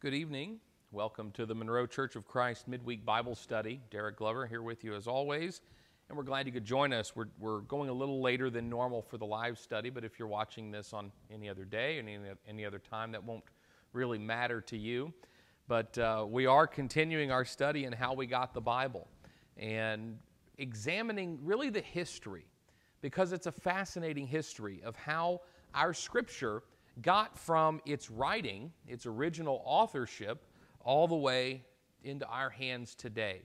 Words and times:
Good 0.00 0.14
evening. 0.14 0.60
Welcome 0.92 1.30
to 1.32 1.44
the 1.44 1.54
Monroe 1.54 1.84
Church 1.86 2.16
of 2.16 2.26
Christ 2.26 2.66
Midweek 2.66 3.04
Bible 3.04 3.34
Study. 3.34 3.82
Derek 3.90 4.16
Glover 4.16 4.46
here 4.46 4.62
with 4.62 4.82
you 4.82 4.94
as 4.94 5.06
always, 5.06 5.60
and 6.08 6.16
we're 6.16 6.24
glad 6.24 6.46
you 6.46 6.52
could 6.52 6.64
join 6.64 6.94
us. 6.94 7.14
We're, 7.14 7.28
we're 7.38 7.60
going 7.60 7.90
a 7.90 7.92
little 7.92 8.22
later 8.22 8.48
than 8.48 8.70
normal 8.70 9.02
for 9.02 9.18
the 9.18 9.26
live 9.26 9.58
study, 9.58 9.90
but 9.90 10.02
if 10.02 10.18
you're 10.18 10.26
watching 10.26 10.70
this 10.70 10.94
on 10.94 11.12
any 11.30 11.50
other 11.50 11.66
day 11.66 11.98
and 11.98 12.08
any, 12.08 12.30
any 12.48 12.64
other 12.64 12.78
time, 12.78 13.12
that 13.12 13.22
won't 13.22 13.44
really 13.92 14.16
matter 14.16 14.62
to 14.62 14.78
you. 14.78 15.12
But 15.68 15.98
uh, 15.98 16.24
we 16.26 16.46
are 16.46 16.66
continuing 16.66 17.30
our 17.30 17.44
study 17.44 17.84
in 17.84 17.92
how 17.92 18.14
we 18.14 18.24
got 18.24 18.54
the 18.54 18.60
Bible 18.62 19.06
and 19.58 20.16
examining 20.56 21.38
really 21.42 21.68
the 21.68 21.82
history 21.82 22.46
because 23.02 23.32
it's 23.32 23.48
a 23.48 23.52
fascinating 23.52 24.26
history 24.26 24.80
of 24.82 24.96
how 24.96 25.42
our 25.74 25.92
Scripture 25.92 26.62
got 27.02 27.38
from 27.38 27.80
its 27.86 28.10
writing, 28.10 28.72
its 28.86 29.06
original 29.06 29.62
authorship, 29.64 30.44
all 30.82 31.06
the 31.06 31.16
way 31.16 31.62
into 32.02 32.26
our 32.26 32.50
hands 32.50 32.94
today. 32.94 33.42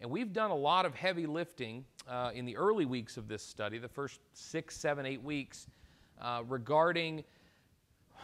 And 0.00 0.10
we've 0.10 0.32
done 0.32 0.50
a 0.50 0.56
lot 0.56 0.86
of 0.86 0.94
heavy 0.94 1.26
lifting 1.26 1.84
uh, 2.08 2.30
in 2.32 2.44
the 2.44 2.56
early 2.56 2.86
weeks 2.86 3.16
of 3.16 3.26
this 3.26 3.42
study, 3.42 3.78
the 3.78 3.88
first 3.88 4.20
six, 4.32 4.76
seven, 4.76 5.04
eight 5.06 5.22
weeks, 5.22 5.66
uh, 6.20 6.42
regarding 6.46 7.24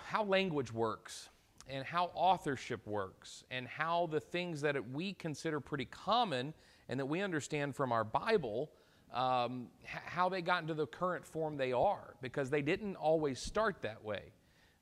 how 0.04 0.24
language 0.24 0.72
works 0.72 1.28
and 1.68 1.84
how 1.84 2.10
authorship 2.14 2.86
works 2.86 3.44
and 3.50 3.66
how 3.66 4.08
the 4.12 4.20
things 4.20 4.60
that 4.60 4.90
we 4.90 5.14
consider 5.14 5.60
pretty 5.60 5.86
common 5.86 6.54
and 6.88 7.00
that 7.00 7.06
we 7.06 7.22
understand 7.22 7.74
from 7.74 7.90
our 7.90 8.04
Bible 8.04 8.70
um, 9.12 9.68
how 9.84 10.28
they 10.28 10.42
got 10.42 10.62
into 10.62 10.74
the 10.74 10.86
current 10.86 11.24
form 11.24 11.56
they 11.56 11.72
are, 11.72 12.14
because 12.20 12.50
they 12.50 12.62
didn't 12.62 12.96
always 12.96 13.38
start 13.38 13.80
that 13.82 14.04
way. 14.04 14.22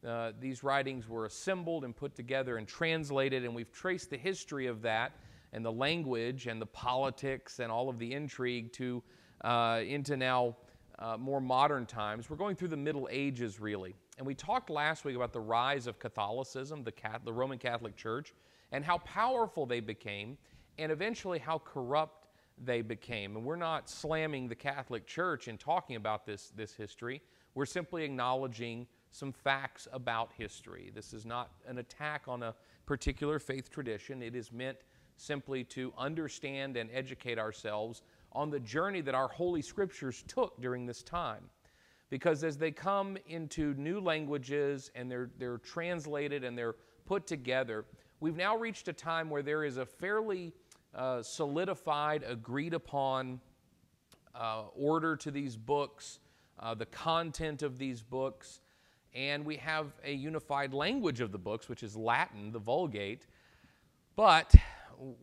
Uh, 0.07 0.33
these 0.41 0.65
writings 0.65 1.09
were 1.09 1.27
assembled 1.27 1.85
and 1.85 1.95
put 1.95 2.15
together 2.15 2.57
and 2.57 2.67
translated, 2.67 3.45
and 3.45 3.55
we've 3.55 3.71
traced 3.73 4.11
the 4.11 4.17
history 4.17 4.67
of 4.67 4.83
that 4.83 5.13
and 5.53 5.65
the 5.65 5.73
language 5.73 6.47
and 6.47 6.61
the 6.61 6.67
politics 6.67 7.61
and 7.61 7.71
all 7.71 7.89
of 7.89 7.99
the 7.99 8.13
intrigue 8.13 8.73
to 8.73 9.03
uh, 9.43 9.81
into 9.87 10.17
now 10.17 10.57
uh, 10.99 11.17
more 11.17 11.41
modern 11.41 11.87
times. 11.87 12.31
We're 12.31 12.37
going 12.37 12.57
through 12.57 12.69
the 12.69 12.77
Middle 12.77 13.09
Ages, 13.11 13.61
really. 13.61 13.95
And 14.19 14.27
we 14.27 14.35
talked 14.35 14.71
last 14.71 15.05
week 15.05 15.17
about 15.17 15.33
the 15.33 15.41
rise 15.41 15.87
of 15.87 15.99
Catholicism, 15.99 16.85
the, 16.85 16.93
Catholic, 16.93 17.25
the 17.25 17.33
Roman 17.33 17.59
Catholic 17.59 17.97
Church, 17.97 18.35
and 18.71 18.85
how 18.85 18.99
powerful 18.99 19.67
they 19.67 19.81
became, 19.81 20.39
and 20.79 20.93
eventually 20.93 21.39
how 21.39 21.59
corrupt 21.59 22.29
they 22.65 22.83
became. 22.83 23.37
And 23.37 23.45
we're 23.45 23.57
not 23.57 23.89
slamming 23.89 24.49
the 24.49 24.55
Catholic 24.55 25.07
Church 25.07 25.49
in 25.49 25.59
talking 25.59 25.97
about 25.97 26.25
this, 26.25 26.53
this 26.55 26.75
history. 26.75 27.21
We're 27.55 27.67
simply 27.67 28.05
acknowledging 28.05 28.87
some 29.13 29.33
facts 29.33 29.87
about 29.93 30.31
history. 30.37 30.91
This 30.95 31.13
is 31.13 31.25
not 31.25 31.51
an 31.69 31.79
attack 31.79 32.23
on 32.27 32.43
a 32.43 32.55
particular 32.87 33.39
faith 33.39 33.71
tradition. 33.71 34.23
It 34.23 34.35
is 34.35 34.51
meant 34.51 34.79
simply 35.17 35.63
to 35.65 35.93
understand 35.97 36.77
and 36.77 36.91
educate 36.93 37.39
ourselves 37.39 38.03
on 38.33 38.51
the 38.51 38.59
journey 38.59 39.03
that 39.03 39.15
our 39.15 39.29
Holy 39.29 39.63
Scriptures 39.63 40.25
took 40.27 40.61
during 40.61 40.87
this 40.87 41.03
time. 41.03 41.45
Because 42.09 42.43
as 42.43 42.57
they 42.57 42.71
come 42.71 43.17
into 43.27 43.75
new 43.75 44.01
languages 44.01 44.91
and 44.95 45.11
they're, 45.11 45.31
they're 45.39 45.59
translated 45.59 46.43
and 46.43 46.57
they're 46.57 46.75
put 47.07 47.27
together, 47.27 47.85
we've 48.21 48.37
now 48.37 48.57
reached 48.57 48.89
a 48.89 48.93
time 48.93 49.31
where 49.31 49.43
there 49.43 49.65
is 49.65 49.77
a 49.77 49.87
fairly 49.87 50.53
uh, 50.95 51.23
solidified, 51.23 52.25
agreed 52.27 52.75
upon 52.75 53.41
uh, 54.35 54.65
order 54.75 55.17
to 55.17 55.31
these 55.31 55.57
books, 55.57 56.19
uh, 56.59 56.75
the 56.75 56.87
content 56.87 57.63
of 57.63 57.79
these 57.79 58.03
books, 58.03 58.61
and 59.15 59.45
we 59.45 59.57
have 59.57 59.93
a 60.05 60.13
unified 60.13 60.73
language 60.73 61.21
of 61.21 61.33
the 61.33 61.39
books, 61.39 61.69
which 61.69 61.83
is 61.83 61.97
Latin, 61.97 62.53
the 62.53 62.59
Vulgate, 62.59 63.27
but 64.17 64.55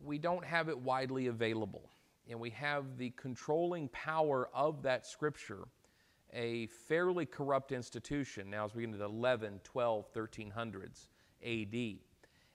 we 0.04 0.18
don't 0.18 0.44
have 0.44 0.68
it 0.68 0.78
widely 0.78 1.26
available. 1.26 1.90
And 2.28 2.38
we 2.38 2.50
have 2.50 2.96
the 2.96 3.10
controlling 3.10 3.88
power 3.88 4.48
of 4.54 4.82
that 4.82 5.06
scripture, 5.06 5.66
a 6.32 6.66
fairly 6.66 7.26
corrupt 7.26 7.72
institution 7.72 8.48
now 8.50 8.64
as 8.64 8.74
we 8.74 8.82
get 8.82 8.88
into 8.88 8.98
the 8.98 9.06
11, 9.06 9.60
12, 9.64 10.12
1300s 10.12 11.08
AD. 11.44 11.98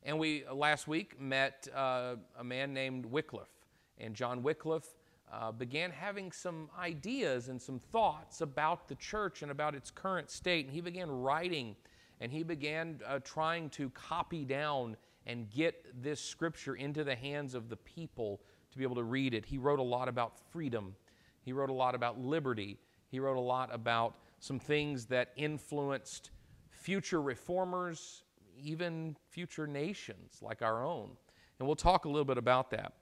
And 0.04 0.20
we 0.20 0.46
last 0.54 0.88
week 0.88 1.20
met 1.20 1.68
uh, 1.76 2.16
a 2.40 2.44
man 2.44 2.74
named 2.74 3.06
Wycliffe. 3.06 3.50
And 3.98 4.16
John 4.16 4.44
Wycliffe 4.44 4.94
uh, 5.32 5.52
began 5.52 5.92
having 5.92 6.32
some 6.32 6.70
ideas 6.80 7.50
and 7.50 7.62
some 7.62 7.80
thoughts 7.80 8.42
about 8.42 8.88
the 8.88 8.96
church 8.96 9.42
and 9.42 9.52
about 9.52 9.76
its 9.76 9.92
current 9.92 10.30
state. 10.30 10.66
And 10.66 10.74
he 10.74 10.82
began 10.82 11.10
writing 11.10 11.76
and 12.22 12.32
he 12.32 12.44
began 12.44 13.00
uh, 13.06 13.20
trying 13.20 13.70
to 13.72 13.90
copy 13.90 14.46
down 14.46 14.96
and 15.26 15.50
get 15.50 15.86
this 16.02 16.22
scripture 16.22 16.76
into 16.76 17.04
the 17.04 17.16
hands 17.16 17.56
of 17.56 17.70
the 17.70 17.76
people 17.78 18.42
to 18.72 18.78
be 18.78 18.84
able 18.84 18.96
to 18.96 19.04
read 19.04 19.34
it. 19.34 19.46
He 19.46 19.58
wrote 19.58 19.80
a 19.80 19.84
lot 19.84 20.08
about 20.08 20.40
freedom, 20.52 20.96
he 21.42 21.52
wrote 21.52 21.70
a 21.70 21.74
lot 21.74 21.96
about 21.96 22.20
liberty, 22.20 22.78
he 23.10 23.20
wrote 23.20 23.38
a 23.38 23.42
lot 23.42 23.74
about 23.74 24.16
some 24.40 24.60
things 24.60 25.06
that 25.08 25.32
influenced 25.36 26.32
future 26.72 27.22
reformers 27.22 28.24
even 28.58 29.16
future 29.30 29.68
nations 29.68 30.40
like 30.42 30.62
our 30.62 30.86
own. 30.86 31.12
And 31.60 31.68
we'll 31.68 31.76
talk 31.76 32.06
a 32.06 32.08
little 32.08 32.26
bit 32.26 32.38
about 32.38 32.72
that. 32.72 32.94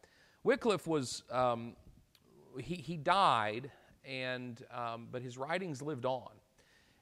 Wycliffe 0.44 0.88
was, 0.88 1.24
um, 1.32 1.76
he, 2.58 2.76
he 2.76 2.98
died, 2.98 3.72
and, 4.06 4.64
um, 4.74 5.08
but 5.12 5.22
his 5.22 5.38
writings 5.38 5.82
lived 5.82 6.06
on. 6.06 6.32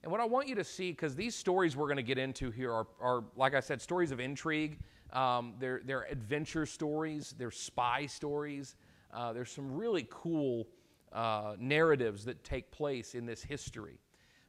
And 0.04 0.12
what 0.12 0.22
I 0.22 0.26
want 0.26 0.48
you 0.48 0.56
to 0.56 0.64
see, 0.64 0.92
because 0.92 1.16
these 1.16 1.36
stories 1.36 1.76
we're 1.76 1.86
going 1.86 1.98
to 1.98 2.04
get 2.04 2.18
into 2.18 2.50
here 2.50 2.74
are, 2.74 2.88
are, 3.00 3.24
like 3.36 3.54
I 3.54 3.60
said, 3.60 3.82
stories 3.82 4.12
of 4.12 4.20
intrigue. 4.20 4.80
Um, 5.14 5.54
they're, 5.60 5.82
they're 5.86 6.08
adventure 6.10 6.66
stories, 6.66 7.36
they're 7.38 7.52
spy 7.52 8.06
stories. 8.08 8.76
Uh, 9.14 9.34
there's 9.34 9.52
some 9.52 9.76
really 9.76 10.08
cool 10.10 10.68
uh, 11.12 11.56
narratives 11.60 12.24
that 12.26 12.44
take 12.44 12.72
place 12.72 13.14
in 13.14 13.26
this 13.26 13.44
history. 13.44 14.00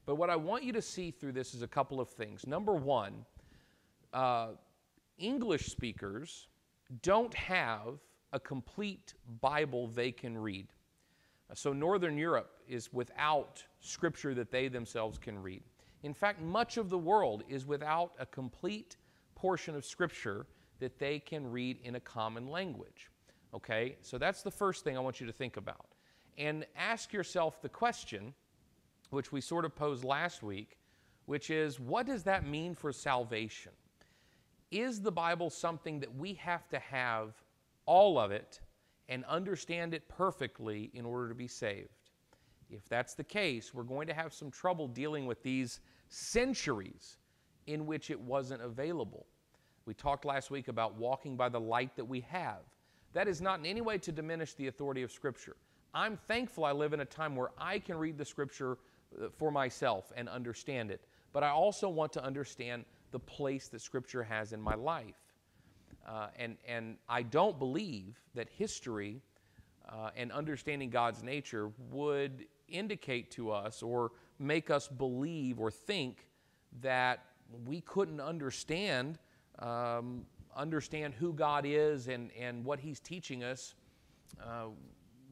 But 0.07 0.15
what 0.17 0.31
I 0.31 0.37
want 0.37 0.65
you 0.65 0.73
to 0.73 0.83
see 0.83 1.11
through 1.11 1.33
this 1.33 1.55
is 1.55 1.63
a 1.63 1.69
couple 1.69 2.01
of 2.01 2.09
things. 2.09 2.47
Number 2.47 2.75
one, 2.75 3.27
uh, 4.13 4.51
English 5.19 5.67
speakers 5.67 6.49
don't 7.03 7.35
have 7.35 7.99
a 8.33 8.41
complete 8.41 9.15
Bible 9.41 9.89
they 9.89 10.13
can 10.13 10.37
read. 10.39 10.69
Uh, 11.53 11.55
so, 11.55 11.73
Northern 11.73 12.17
Europe 12.17 12.63
is 12.67 12.93
without 12.93 13.63
scripture 13.81 14.35
that 14.35 14.51
they 14.51 14.69
themselves 14.69 15.19
can 15.19 15.41
read. 15.41 15.63
In 16.03 16.15
fact, 16.15 16.41
much 16.41 16.79
of 16.79 16.89
the 16.89 16.99
world 16.99 17.45
is 17.49 17.67
without 17.67 18.13
a 18.19 18.27
complete 18.27 18.97
portion 19.35 19.75
of 19.75 19.85
scripture 19.85 20.47
that 20.81 20.99
they 20.99 21.19
can 21.19 21.51
read 21.51 21.79
in 21.85 21.97
a 21.97 22.01
common 22.01 22.49
language. 22.49 23.11
Okay, 23.55 23.97
so 24.01 24.17
that's 24.17 24.43
the 24.43 24.51
first 24.51 24.83
thing 24.83 24.97
I 24.97 25.01
want 25.01 25.21
you 25.21 25.27
to 25.27 25.33
think 25.33 25.59
about. 25.59 25.87
And 26.39 26.65
ask 26.75 27.13
yourself 27.13 27.61
the 27.61 27.69
question, 27.69 28.33
which 29.11 29.31
we 29.31 29.43
sort 29.43 29.67
of 29.67 29.77
posed 29.77 30.05
last 30.05 30.43
week, 30.43 30.79
which 31.27 31.51
is 31.51 31.79
what 31.79 32.07
does 32.07 32.23
that 32.23 32.47
mean 32.47 32.75
for 32.75 32.93
salvation? 32.93 33.73
Is 34.71 35.03
the 35.03 35.13
Bible 35.13 35.51
something 35.51 36.01
that 36.01 36.17
we 36.17 36.33
have 36.35 36.67
to 36.71 36.79
have 36.79 37.35
all 37.85 38.19
of 38.19 38.33
it 38.33 38.61
and 39.09 39.25
understand 39.25 39.95
it 39.95 40.09
perfectly 40.09 40.91
in 40.95 41.05
order 41.05 41.29
to 41.29 41.35
be 41.35 41.49
saved? 41.49 41.89
If 42.71 42.89
that's 42.89 43.15
the 43.15 43.25
case, 43.25 43.75
we're 43.75 43.83
going 43.83 44.07
to 44.07 44.15
have 44.15 44.33
some 44.33 44.51
trouble 44.51 44.89
dealing 44.89 45.27
with 45.27 45.43
these 45.43 45.81
centuries 46.09 47.19
in 47.67 47.87
which 47.87 48.11
it 48.11 48.21
wasn't 48.21 48.63
available. 48.63 49.27
We 49.85 49.95
talked 49.95 50.25
last 50.25 50.51
week 50.51 50.69
about 50.69 50.97
walking 50.97 51.37
by 51.37 51.49
the 51.49 51.61
light 51.61 51.97
that 51.97 52.05
we 52.05 52.21
have. 52.21 52.61
That 53.13 53.29
is 53.29 53.41
not 53.41 53.59
in 53.59 53.67
any 53.67 53.81
way 53.81 53.99
to 53.99 54.13
diminish 54.13 54.55
the 54.55 54.69
authority 54.69 55.03
of 55.03 55.13
Scripture. 55.13 55.57
I'm 55.95 56.17
thankful 56.17 56.65
I 56.65 56.73
live 56.73 56.93
in 56.93 57.01
a 57.01 57.05
time 57.05 57.37
where 57.37 57.51
I 57.59 57.79
can 57.79 57.99
read 57.99 58.17
the 58.17 58.25
Scripture 58.25 58.79
uh, 59.21 59.29
for 59.37 59.51
myself 59.51 60.13
and 60.17 60.29
understand 60.29 60.91
it. 60.91 61.05
But 61.33 61.43
I 61.43 61.51
also 61.51 61.89
want 61.89 62.13
to 62.15 62.25
understand 62.25 62.85
the 63.11 63.19
place 63.19 63.69
that 63.69 63.81
Scripture 63.81 64.23
has 64.23 64.53
in 64.53 64.61
my 64.61 64.75
life. 64.75 65.22
Uh, 66.07 66.29
and, 66.37 66.57
and 66.67 66.97
I 67.09 67.23
don't 67.23 67.59
believe 67.59 68.21
that 68.35 68.49
history 68.49 69.23
uh, 69.89 70.11
and 70.17 70.33
understanding 70.33 70.91
God's 70.91 71.23
nature 71.23 71.71
would 71.91 72.47
indicate 72.69 73.31
to 73.33 73.51
us 73.51 73.83
or 73.83 74.13
make 74.39 74.71
us 74.71 74.89
believe 74.89 75.61
or 75.61 75.71
think 75.71 76.27
that 76.81 77.25
we 77.67 77.83
couldn't 77.83 78.21
understand 78.21 79.19
um, 79.59 80.25
understand 80.57 81.15
who 81.15 81.33
God 81.33 81.65
is 81.67 82.09
and, 82.09 82.31
and 82.39 82.65
what 82.65 82.79
He's 82.81 83.01
teaching 83.01 83.43
us 83.45 83.75
uh, 84.43 84.67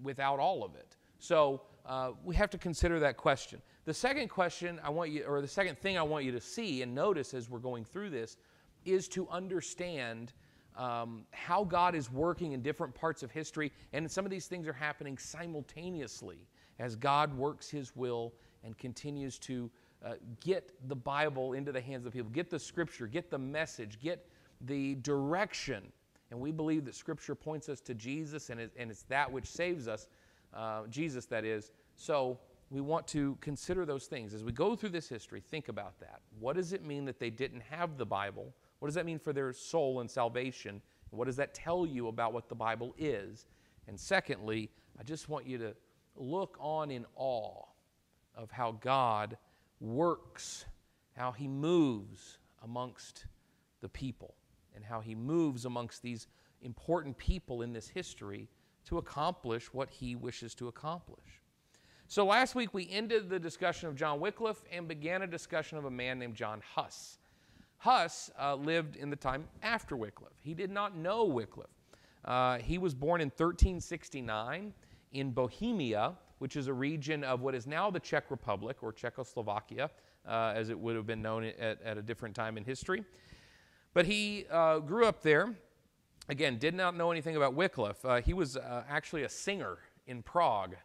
without 0.02 0.38
all 0.38 0.64
of 0.64 0.74
it. 0.74 0.96
So 1.18 1.62
uh, 1.86 2.12
we 2.24 2.34
have 2.36 2.50
to 2.50 2.58
consider 2.58 2.98
that 3.00 3.16
question. 3.16 3.60
The 3.84 3.94
second 3.94 4.28
question 4.28 4.80
I 4.82 4.90
want 4.90 5.10
you, 5.10 5.24
or 5.24 5.40
the 5.40 5.48
second 5.48 5.78
thing 5.78 5.98
I 5.98 6.02
want 6.02 6.24
you 6.24 6.32
to 6.32 6.40
see 6.40 6.82
and 6.82 6.94
notice 6.94 7.34
as 7.34 7.50
we're 7.50 7.58
going 7.58 7.84
through 7.84 8.10
this, 8.10 8.36
is 8.84 9.08
to 9.08 9.28
understand 9.28 10.32
um, 10.80 11.26
how 11.32 11.62
God 11.62 11.94
is 11.94 12.10
working 12.10 12.52
in 12.52 12.62
different 12.62 12.94
parts 12.94 13.22
of 13.22 13.30
history. 13.30 13.70
And 13.92 14.10
some 14.10 14.24
of 14.24 14.30
these 14.30 14.46
things 14.46 14.66
are 14.66 14.72
happening 14.72 15.18
simultaneously 15.18 16.38
as 16.78 16.96
God 16.96 17.36
works 17.36 17.68
His 17.68 17.94
will 17.94 18.32
and 18.64 18.76
continues 18.78 19.38
to 19.40 19.70
uh, 20.02 20.14
get 20.40 20.72
the 20.88 20.96
Bible 20.96 21.52
into 21.52 21.70
the 21.70 21.80
hands 21.82 22.06
of 22.06 22.14
people, 22.14 22.30
get 22.30 22.48
the 22.48 22.58
scripture, 22.58 23.06
get 23.06 23.30
the 23.30 23.38
message, 23.38 24.00
get 24.00 24.26
the 24.62 24.94
direction. 24.96 25.92
And 26.30 26.40
we 26.40 26.50
believe 26.50 26.86
that 26.86 26.94
Scripture 26.94 27.34
points 27.34 27.68
us 27.68 27.80
to 27.80 27.94
Jesus, 27.94 28.50
and, 28.50 28.60
it, 28.60 28.72
and 28.76 28.90
it's 28.90 29.02
that 29.04 29.30
which 29.30 29.46
saves 29.46 29.88
us, 29.88 30.08
uh, 30.54 30.86
Jesus, 30.88 31.26
that 31.26 31.44
is. 31.44 31.72
So 31.96 32.38
we 32.70 32.80
want 32.80 33.06
to 33.08 33.36
consider 33.40 33.84
those 33.84 34.06
things. 34.06 34.32
As 34.32 34.44
we 34.44 34.52
go 34.52 34.76
through 34.76 34.90
this 34.90 35.08
history, 35.08 35.40
think 35.40 35.68
about 35.68 35.98
that. 36.00 36.20
What 36.38 36.56
does 36.56 36.72
it 36.72 36.84
mean 36.84 37.04
that 37.06 37.18
they 37.18 37.30
didn't 37.30 37.62
have 37.62 37.98
the 37.98 38.06
Bible? 38.06 38.54
What 38.80 38.88
does 38.88 38.96
that 38.96 39.06
mean 39.06 39.18
for 39.18 39.32
their 39.32 39.52
soul 39.52 40.00
and 40.00 40.10
salvation? 40.10 40.82
What 41.10 41.26
does 41.26 41.36
that 41.36 41.54
tell 41.54 41.86
you 41.86 42.08
about 42.08 42.32
what 42.32 42.48
the 42.48 42.54
Bible 42.54 42.94
is? 42.98 43.46
And 43.86 43.98
secondly, 43.98 44.70
I 44.98 45.02
just 45.02 45.28
want 45.28 45.46
you 45.46 45.58
to 45.58 45.74
look 46.16 46.56
on 46.60 46.90
in 46.90 47.06
awe 47.14 47.64
of 48.34 48.50
how 48.50 48.72
God 48.80 49.36
works, 49.80 50.64
how 51.16 51.32
He 51.32 51.48
moves 51.48 52.38
amongst 52.62 53.26
the 53.80 53.88
people, 53.88 54.34
and 54.74 54.84
how 54.84 55.00
He 55.00 55.14
moves 55.14 55.64
amongst 55.64 56.02
these 56.02 56.26
important 56.62 57.16
people 57.16 57.62
in 57.62 57.72
this 57.72 57.88
history 57.88 58.48
to 58.84 58.98
accomplish 58.98 59.72
what 59.72 59.90
He 59.90 60.16
wishes 60.16 60.54
to 60.56 60.68
accomplish. 60.68 61.40
So 62.06 62.26
last 62.26 62.54
week 62.54 62.74
we 62.74 62.90
ended 62.90 63.28
the 63.28 63.38
discussion 63.38 63.88
of 63.88 63.94
John 63.94 64.20
Wycliffe 64.20 64.64
and 64.72 64.88
began 64.88 65.22
a 65.22 65.26
discussion 65.26 65.78
of 65.78 65.84
a 65.84 65.90
man 65.90 66.18
named 66.18 66.34
John 66.34 66.60
Huss. 66.74 67.18
Huss 67.80 68.30
uh, 68.38 68.54
lived 68.56 68.96
in 68.96 69.08
the 69.08 69.16
time 69.16 69.48
after 69.62 69.96
Wycliffe. 69.96 70.38
He 70.42 70.52
did 70.52 70.70
not 70.70 70.94
know 70.94 71.24
Wycliffe. 71.24 71.70
Uh, 72.26 72.58
he 72.58 72.76
was 72.76 72.94
born 72.94 73.22
in 73.22 73.28
1369 73.28 74.74
in 75.12 75.30
Bohemia, 75.30 76.12
which 76.40 76.56
is 76.56 76.66
a 76.66 76.74
region 76.74 77.24
of 77.24 77.40
what 77.40 77.54
is 77.54 77.66
now 77.66 77.90
the 77.90 77.98
Czech 77.98 78.30
Republic 78.30 78.76
or 78.82 78.92
Czechoslovakia, 78.92 79.90
uh, 80.28 80.52
as 80.54 80.68
it 80.68 80.78
would 80.78 80.94
have 80.94 81.06
been 81.06 81.22
known 81.22 81.44
at, 81.44 81.80
at, 81.82 81.96
a 81.96 82.02
different 82.02 82.36
time 82.36 82.58
in 82.58 82.64
history. 82.64 83.02
But 83.94 84.04
he 84.04 84.44
uh, 84.50 84.80
grew 84.80 85.06
up 85.06 85.22
there. 85.22 85.54
Again, 86.28 86.58
did 86.58 86.74
not 86.74 86.94
know 86.94 87.10
anything 87.10 87.36
about 87.36 87.54
Wycliffe. 87.54 88.04
Uh, 88.04 88.20
he 88.20 88.34
was 88.34 88.58
uh, 88.58 88.84
actually 88.90 89.22
a 89.22 89.28
singer 89.28 89.78
in 90.06 90.22
Prague 90.22 90.76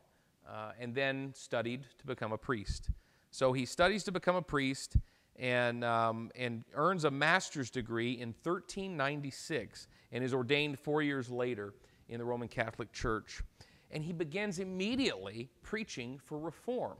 and 0.79 0.95
then 0.95 1.33
studied 1.35 1.83
to 1.97 2.05
become 2.05 2.31
a 2.31 2.37
priest. 2.37 2.89
So 3.31 3.51
he 3.51 3.65
studies 3.65 4.05
to 4.05 4.11
become 4.13 4.37
a 4.37 4.41
priest 4.41 4.95
and, 5.37 5.83
um, 5.83 6.31
and 6.35 6.63
earns 6.73 7.03
a 7.03 7.11
master's 7.11 7.69
degree 7.69 8.13
in 8.13 8.29
1396 8.29 9.87
and 10.11 10.23
is 10.23 10.33
ordained 10.33 10.79
four 10.79 11.01
years 11.01 11.29
later 11.29 11.73
in 12.09 12.19
the 12.19 12.25
Roman 12.25 12.47
Catholic 12.47 12.91
Church. 12.91 13.41
And 13.91 14.03
he 14.03 14.13
begins 14.13 14.59
immediately 14.59 15.49
preaching 15.61 16.19
for 16.23 16.39
reform. 16.39 16.97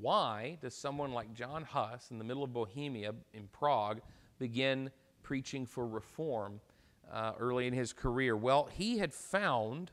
Why 0.00 0.58
does 0.60 0.74
someone 0.74 1.12
like 1.12 1.34
John 1.34 1.62
Huss 1.62 2.10
in 2.10 2.18
the 2.18 2.24
middle 2.24 2.42
of 2.42 2.52
Bohemia 2.52 3.14
in 3.34 3.48
Prague 3.48 4.00
begin 4.38 4.90
preaching 5.22 5.66
for 5.66 5.86
reform 5.86 6.60
uh, 7.12 7.32
early 7.38 7.66
in 7.66 7.74
his 7.74 7.92
career? 7.92 8.36
Well, 8.36 8.68
he 8.72 8.98
had 8.98 9.12
found 9.12 9.92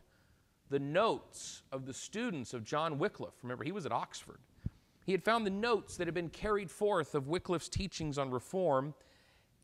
the 0.69 0.79
notes 0.79 1.63
of 1.71 1.85
the 1.85 1.93
students 1.93 2.53
of 2.53 2.63
John 2.63 2.97
Wycliffe. 2.97 3.33
Remember, 3.43 3.63
he 3.63 3.71
was 3.71 3.85
at 3.85 3.91
Oxford. 3.91 4.39
He 5.09 5.13
had 5.13 5.23
found 5.23 5.43
the 5.43 5.49
notes 5.49 5.97
that 5.97 6.05
had 6.05 6.13
been 6.13 6.29
carried 6.29 6.69
forth 6.69 7.15
of 7.15 7.27
Wycliffe's 7.27 7.67
teachings 7.67 8.19
on 8.19 8.29
reform, 8.29 8.93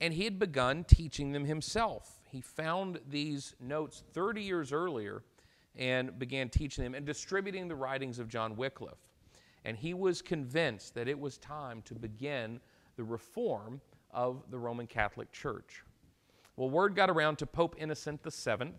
and 0.02 0.12
he 0.12 0.24
had 0.24 0.40
begun 0.40 0.84
teaching 0.84 1.34
them 1.34 1.46
himself. 1.46 2.20
He 2.32 2.42
found 2.42 3.00
these 3.08 3.54
notes 3.60 4.02
30 4.14 4.42
years 4.42 4.74
earlier 4.74 5.22
and 5.76 6.18
began 6.18 6.50
teaching 6.50 6.84
them 6.84 6.96
and 6.96 7.06
distributing 7.06 7.68
the 7.68 7.76
writings 7.76 8.18
of 8.18 8.28
John 8.28 8.56
Wycliffe. 8.56 9.06
And 9.64 9.78
he 9.78 9.94
was 9.94 10.20
convinced 10.20 10.96
that 10.96 11.08
it 11.08 11.20
was 11.20 11.38
time 11.38 11.84
to 11.84 11.94
begin 11.94 12.60
the 12.96 13.04
reform 13.04 13.82
of 14.10 14.50
the 14.50 14.58
Roman 14.58 14.88
Catholic 14.88 15.32
Church. 15.32 15.84
Well, 16.56 16.72
word 16.72 16.96
got 16.96 17.12
around 17.12 17.36
to 17.38 17.46
Pope 17.46 17.76
Innocent 17.78 18.22
VII 18.24 18.72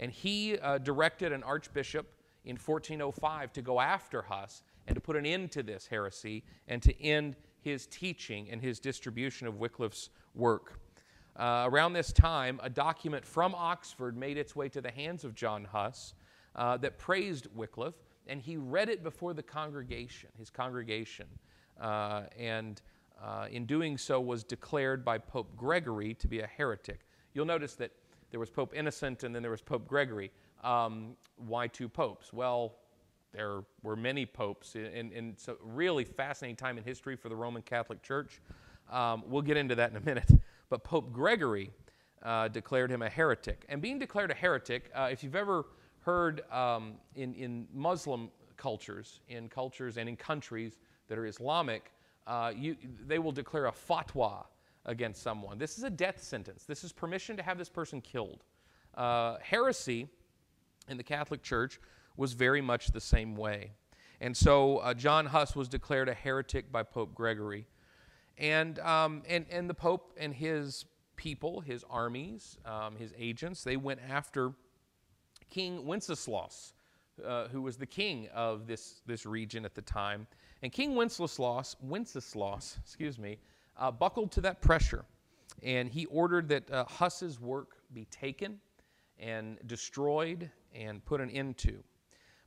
and 0.00 0.10
he 0.10 0.58
uh, 0.58 0.78
directed 0.78 1.30
an 1.30 1.44
archbishop 1.44 2.08
in 2.44 2.56
1405 2.56 3.52
to 3.52 3.62
go 3.62 3.80
after 3.80 4.22
Huss 4.22 4.64
and 4.90 4.96
to 4.96 5.00
put 5.00 5.14
an 5.14 5.24
end 5.24 5.52
to 5.52 5.62
this 5.62 5.86
heresy 5.86 6.42
and 6.66 6.82
to 6.82 7.00
end 7.00 7.36
his 7.60 7.86
teaching 7.86 8.50
and 8.50 8.60
his 8.60 8.80
distribution 8.80 9.46
of 9.46 9.54
Wycliffe's 9.60 10.10
work. 10.34 10.80
Uh, 11.36 11.68
around 11.70 11.92
this 11.92 12.12
time, 12.12 12.58
a 12.60 12.68
document 12.68 13.24
from 13.24 13.54
Oxford 13.54 14.16
made 14.16 14.36
its 14.36 14.56
way 14.56 14.68
to 14.68 14.80
the 14.80 14.90
hands 14.90 15.22
of 15.22 15.36
John 15.36 15.64
Huss 15.64 16.14
uh, 16.56 16.76
that 16.78 16.98
praised 16.98 17.46
Wycliffe, 17.54 18.02
and 18.26 18.42
he 18.42 18.56
read 18.56 18.88
it 18.88 19.04
before 19.04 19.32
the 19.32 19.44
congregation, 19.44 20.28
his 20.36 20.50
congregation. 20.50 21.26
Uh, 21.80 22.22
and 22.36 22.82
uh, 23.22 23.46
in 23.48 23.66
doing 23.66 23.96
so, 23.96 24.20
was 24.20 24.42
declared 24.42 25.04
by 25.04 25.18
Pope 25.18 25.56
Gregory 25.56 26.14
to 26.14 26.26
be 26.26 26.40
a 26.40 26.48
heretic. 26.48 27.06
You'll 27.32 27.46
notice 27.46 27.74
that 27.74 27.92
there 28.32 28.40
was 28.40 28.50
Pope 28.50 28.74
Innocent 28.74 29.22
and 29.22 29.32
then 29.32 29.40
there 29.40 29.52
was 29.52 29.62
Pope 29.62 29.86
Gregory. 29.86 30.32
Um, 30.64 31.16
why 31.36 31.68
two 31.68 31.88
popes? 31.88 32.32
Well, 32.32 32.74
there 33.32 33.60
were 33.82 33.96
many 33.96 34.26
popes, 34.26 34.74
and, 34.74 35.12
and 35.12 35.36
a 35.48 35.54
really 35.62 36.04
fascinating 36.04 36.56
time 36.56 36.78
in 36.78 36.84
history 36.84 37.16
for 37.16 37.28
the 37.28 37.36
Roman 37.36 37.62
Catholic 37.62 38.02
Church. 38.02 38.40
Um, 38.90 39.22
we'll 39.26 39.42
get 39.42 39.56
into 39.56 39.74
that 39.76 39.90
in 39.90 39.96
a 39.96 40.00
minute. 40.00 40.30
But 40.68 40.84
Pope 40.84 41.12
Gregory 41.12 41.70
uh, 42.22 42.48
declared 42.48 42.90
him 42.90 43.02
a 43.02 43.08
heretic. 43.08 43.64
And 43.68 43.80
being 43.80 43.98
declared 43.98 44.30
a 44.30 44.34
heretic, 44.34 44.90
uh, 44.94 45.08
if 45.10 45.22
you've 45.22 45.36
ever 45.36 45.66
heard 46.00 46.42
um, 46.50 46.94
in, 47.14 47.34
in 47.34 47.66
Muslim 47.72 48.30
cultures, 48.56 49.20
in 49.28 49.48
cultures 49.48 49.96
and 49.96 50.08
in 50.08 50.16
countries 50.16 50.78
that 51.08 51.18
are 51.18 51.26
Islamic, 51.26 51.92
uh, 52.26 52.52
you, 52.54 52.76
they 53.06 53.18
will 53.18 53.32
declare 53.32 53.66
a 53.66 53.72
fatwa 53.72 54.44
against 54.86 55.22
someone. 55.22 55.58
This 55.58 55.78
is 55.78 55.84
a 55.84 55.90
death 55.90 56.22
sentence. 56.22 56.64
This 56.64 56.84
is 56.84 56.92
permission 56.92 57.36
to 57.36 57.42
have 57.42 57.58
this 57.58 57.68
person 57.68 58.00
killed. 58.00 58.44
Uh, 58.94 59.36
heresy 59.42 60.08
in 60.88 60.96
the 60.96 61.02
Catholic 61.02 61.42
Church 61.42 61.80
was 62.20 62.34
very 62.34 62.60
much 62.60 62.88
the 62.88 63.00
same 63.00 63.34
way. 63.34 63.72
And 64.20 64.36
so 64.36 64.76
uh, 64.76 64.92
John 64.92 65.24
Huss 65.24 65.56
was 65.56 65.68
declared 65.68 66.06
a 66.10 66.12
heretic 66.12 66.70
by 66.70 66.82
Pope 66.82 67.14
Gregory. 67.14 67.66
And, 68.36 68.78
um, 68.80 69.22
and, 69.26 69.46
and 69.50 69.70
the 69.70 69.74
Pope 69.74 70.12
and 70.18 70.34
his 70.34 70.84
people, 71.16 71.62
his 71.62 71.82
armies, 71.88 72.58
um, 72.66 72.96
his 72.96 73.14
agents, 73.18 73.64
they 73.64 73.78
went 73.78 74.00
after 74.06 74.52
King 75.48 75.86
Wenceslaus, 75.86 76.74
uh, 77.26 77.48
who 77.48 77.62
was 77.62 77.78
the 77.78 77.86
king 77.86 78.28
of 78.34 78.66
this, 78.66 79.00
this 79.06 79.24
region 79.24 79.64
at 79.64 79.74
the 79.74 79.82
time. 79.82 80.26
And 80.62 80.70
King 80.70 80.94
Wenceslaus, 80.94 81.74
Wenceslaus, 81.80 82.76
excuse 82.84 83.18
me, 83.18 83.38
uh, 83.78 83.90
buckled 83.90 84.30
to 84.32 84.42
that 84.42 84.60
pressure. 84.60 85.06
And 85.62 85.88
he 85.88 86.04
ordered 86.06 86.48
that 86.50 86.70
uh, 86.70 86.84
Huss's 86.84 87.40
work 87.40 87.78
be 87.94 88.04
taken 88.10 88.60
and 89.18 89.58
destroyed 89.66 90.50
and 90.74 91.02
put 91.06 91.22
an 91.22 91.30
end 91.30 91.56
to. 91.58 91.82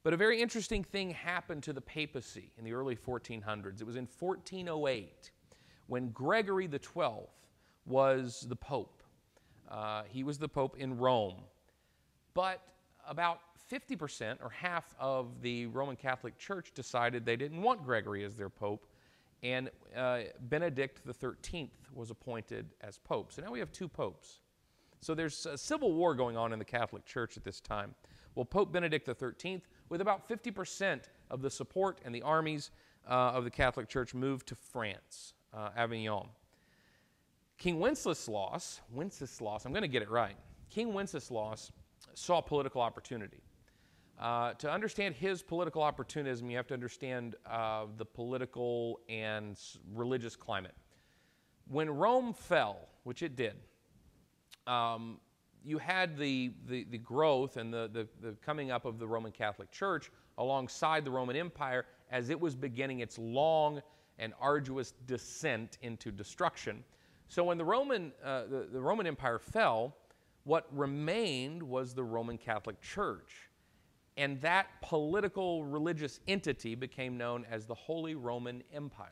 But 0.03 0.13
a 0.13 0.17
very 0.17 0.41
interesting 0.41 0.83
thing 0.83 1.11
happened 1.11 1.63
to 1.63 1.73
the 1.73 1.81
papacy 1.81 2.51
in 2.57 2.65
the 2.65 2.73
early 2.73 2.95
1400s. 2.95 3.79
It 3.79 3.87
was 3.87 3.95
in 3.95 4.07
1408 4.19 5.31
when 5.87 6.09
Gregory 6.09 6.69
XII 6.69 7.27
was 7.85 8.45
the 8.49 8.55
pope. 8.55 9.01
Uh, 9.69 10.03
he 10.07 10.23
was 10.23 10.37
the 10.37 10.47
pope 10.47 10.75
in 10.77 10.97
Rome. 10.97 11.43
But 12.33 12.61
about 13.07 13.39
50% 13.71 14.37
or 14.43 14.49
half 14.49 14.93
of 14.99 15.41
the 15.41 15.67
Roman 15.67 15.95
Catholic 15.95 16.37
Church 16.37 16.73
decided 16.73 17.25
they 17.25 17.37
didn't 17.37 17.61
want 17.61 17.83
Gregory 17.85 18.25
as 18.25 18.35
their 18.35 18.49
pope 18.49 18.87
and 19.41 19.69
uh, 19.95 20.21
Benedict 20.41 21.01
XIII 21.05 21.69
was 21.93 22.09
appointed 22.09 22.73
as 22.81 22.97
pope. 22.97 23.33
So 23.33 23.41
now 23.41 23.51
we 23.51 23.59
have 23.59 23.71
two 23.71 23.89
popes. 23.89 24.39
So 25.01 25.13
there's 25.13 25.45
a 25.45 25.57
civil 25.57 25.93
war 25.93 26.15
going 26.15 26.37
on 26.37 26.53
in 26.53 26.59
the 26.59 26.65
Catholic 26.65 27.05
Church 27.05 27.35
at 27.35 27.43
this 27.43 27.59
time. 27.59 27.93
Well, 28.35 28.45
Pope 28.45 28.71
Benedict 28.71 29.05
XIII, 29.05 29.61
with 29.93 30.01
about 30.01 30.27
50% 30.27 31.01
of 31.29 31.43
the 31.43 31.51
support 31.51 31.99
and 32.03 32.15
the 32.15 32.23
armies 32.23 32.71
uh, 33.07 33.13
of 33.13 33.43
the 33.43 33.51
Catholic 33.51 33.87
Church, 33.87 34.15
moved 34.15 34.47
to 34.47 34.55
France, 34.55 35.35
uh, 35.53 35.69
Avignon. 35.77 36.29
King 37.59 37.79
Wenceslaus, 37.79 38.81
Wenceslaus, 38.91 39.65
I'm 39.65 39.71
going 39.71 39.83
to 39.83 39.87
get 39.87 40.01
it 40.01 40.09
right. 40.09 40.35
King 40.71 40.95
Wenceslaus 40.95 41.71
saw 42.15 42.41
political 42.41 42.81
opportunity. 42.81 43.43
Uh, 44.19 44.53
to 44.53 44.71
understand 44.71 45.13
his 45.13 45.43
political 45.43 45.83
opportunism, 45.83 46.49
you 46.49 46.57
have 46.57 46.65
to 46.65 46.73
understand 46.73 47.35
uh, 47.45 47.85
the 47.95 48.05
political 48.05 48.99
and 49.09 49.59
religious 49.93 50.35
climate. 50.35 50.73
When 51.67 51.87
Rome 51.87 52.33
fell, 52.33 52.89
which 53.03 53.21
it 53.21 53.35
did, 53.35 53.53
um, 54.65 55.19
you 55.63 55.77
had 55.77 56.17
the, 56.17 56.51
the, 56.67 56.85
the 56.85 56.97
growth 56.97 57.57
and 57.57 57.73
the, 57.73 57.89
the, 57.91 58.07
the, 58.21 58.35
coming 58.45 58.71
up 58.71 58.85
of 58.85 58.99
the 58.99 59.07
Roman 59.07 59.31
Catholic 59.31 59.71
Church 59.71 60.11
alongside 60.37 61.05
the 61.05 61.11
Roman 61.11 61.35
Empire 61.35 61.85
as 62.11 62.29
it 62.29 62.39
was 62.39 62.55
beginning 62.55 62.99
its 62.99 63.17
long 63.17 63.81
and 64.19 64.33
arduous 64.39 64.91
descent 65.07 65.77
into 65.81 66.11
destruction. 66.11 66.83
So 67.27 67.43
when 67.43 67.57
the 67.57 67.65
Roman, 67.65 68.11
uh, 68.23 68.43
the, 68.45 68.67
the 68.71 68.81
Roman 68.81 69.07
Empire 69.07 69.39
fell, 69.39 69.95
what 70.43 70.67
remained 70.71 71.63
was 71.63 71.93
the 71.93 72.03
Roman 72.03 72.37
Catholic 72.37 72.79
Church. 72.81 73.49
And 74.17 74.39
that 74.41 74.67
political 74.81 75.63
religious 75.63 76.19
entity 76.27 76.75
became 76.75 77.17
known 77.17 77.45
as 77.49 77.65
the 77.65 77.73
Holy 77.73 78.13
Roman 78.13 78.61
Empire. 78.73 79.09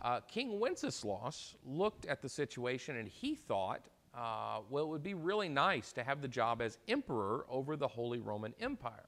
Uh, 0.00 0.20
King 0.20 0.60
Wenceslaus 0.60 1.56
looked 1.66 2.06
at 2.06 2.22
the 2.22 2.28
situation 2.28 2.96
and 2.96 3.08
he 3.08 3.34
thought 3.34 3.88
uh, 4.16 4.60
well, 4.70 4.84
it 4.84 4.88
would 4.88 5.02
be 5.02 5.14
really 5.14 5.48
nice 5.48 5.92
to 5.92 6.04
have 6.04 6.20
the 6.20 6.28
job 6.28 6.62
as 6.62 6.78
emperor 6.88 7.44
over 7.48 7.76
the 7.76 7.88
Holy 7.88 8.20
Roman 8.20 8.54
Empire. 8.60 9.06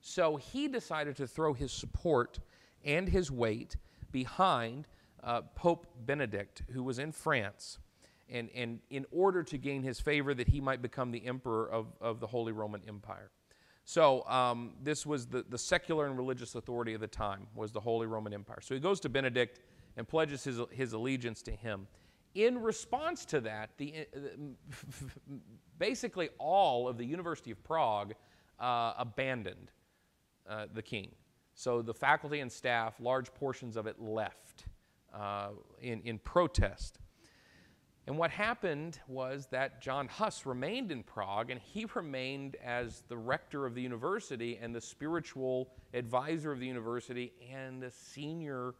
So 0.00 0.36
he 0.36 0.68
decided 0.68 1.16
to 1.16 1.26
throw 1.26 1.52
his 1.52 1.72
support 1.72 2.38
and 2.84 3.08
his 3.08 3.30
weight 3.30 3.76
behind 4.12 4.86
uh, 5.22 5.42
Pope 5.54 5.86
Benedict, 6.06 6.62
who 6.72 6.82
was 6.82 6.98
in 6.98 7.12
France, 7.12 7.78
and, 8.28 8.48
and 8.54 8.78
in 8.90 9.04
order 9.10 9.42
to 9.42 9.58
gain 9.58 9.82
his 9.82 10.00
favor, 10.00 10.32
that 10.34 10.48
he 10.48 10.60
might 10.60 10.80
become 10.80 11.10
the 11.10 11.26
emperor 11.26 11.68
of, 11.70 11.86
of 12.00 12.20
the 12.20 12.26
Holy 12.26 12.52
Roman 12.52 12.82
Empire. 12.86 13.30
So 13.84 14.26
um, 14.28 14.72
this 14.82 15.06
was 15.06 15.26
the, 15.26 15.44
the 15.48 15.58
secular 15.58 16.06
and 16.06 16.16
religious 16.16 16.54
authority 16.54 16.94
of 16.94 17.00
the 17.00 17.06
time, 17.06 17.46
was 17.54 17.70
the 17.70 17.80
Holy 17.80 18.06
Roman 18.06 18.32
Empire. 18.32 18.58
So 18.60 18.74
he 18.74 18.80
goes 18.80 19.00
to 19.00 19.08
Benedict 19.08 19.60
and 19.96 20.06
pledges 20.08 20.44
his, 20.44 20.60
his 20.70 20.92
allegiance 20.92 21.42
to 21.42 21.52
him. 21.52 21.86
In 22.36 22.60
response 22.60 23.24
to 23.26 23.40
that, 23.40 23.70
the, 23.78 24.06
uh, 24.14 24.18
basically 25.78 26.28
all 26.38 26.86
of 26.86 26.98
the 26.98 27.04
University 27.04 27.50
of 27.50 27.64
Prague 27.64 28.12
uh, 28.60 28.92
abandoned 28.98 29.70
uh, 30.46 30.66
the 30.74 30.82
king. 30.82 31.12
So 31.54 31.80
the 31.80 31.94
faculty 31.94 32.40
and 32.40 32.52
staff, 32.52 33.00
large 33.00 33.32
portions 33.32 33.74
of 33.78 33.86
it 33.86 33.98
left 33.98 34.66
uh, 35.14 35.48
in, 35.80 36.02
in 36.02 36.18
protest. 36.18 36.98
And 38.06 38.18
what 38.18 38.30
happened 38.30 39.00
was 39.08 39.46
that 39.46 39.80
John 39.80 40.06
Huss 40.06 40.44
remained 40.44 40.92
in 40.92 41.02
Prague 41.02 41.50
and 41.50 41.58
he 41.58 41.86
remained 41.94 42.56
as 42.62 43.02
the 43.08 43.16
rector 43.16 43.64
of 43.64 43.74
the 43.74 43.80
university 43.80 44.58
and 44.60 44.74
the 44.74 44.80
spiritual 44.80 45.70
advisor 45.94 46.52
of 46.52 46.60
the 46.60 46.66
university 46.66 47.32
and 47.50 47.82
the 47.82 47.90
senior 47.90 48.74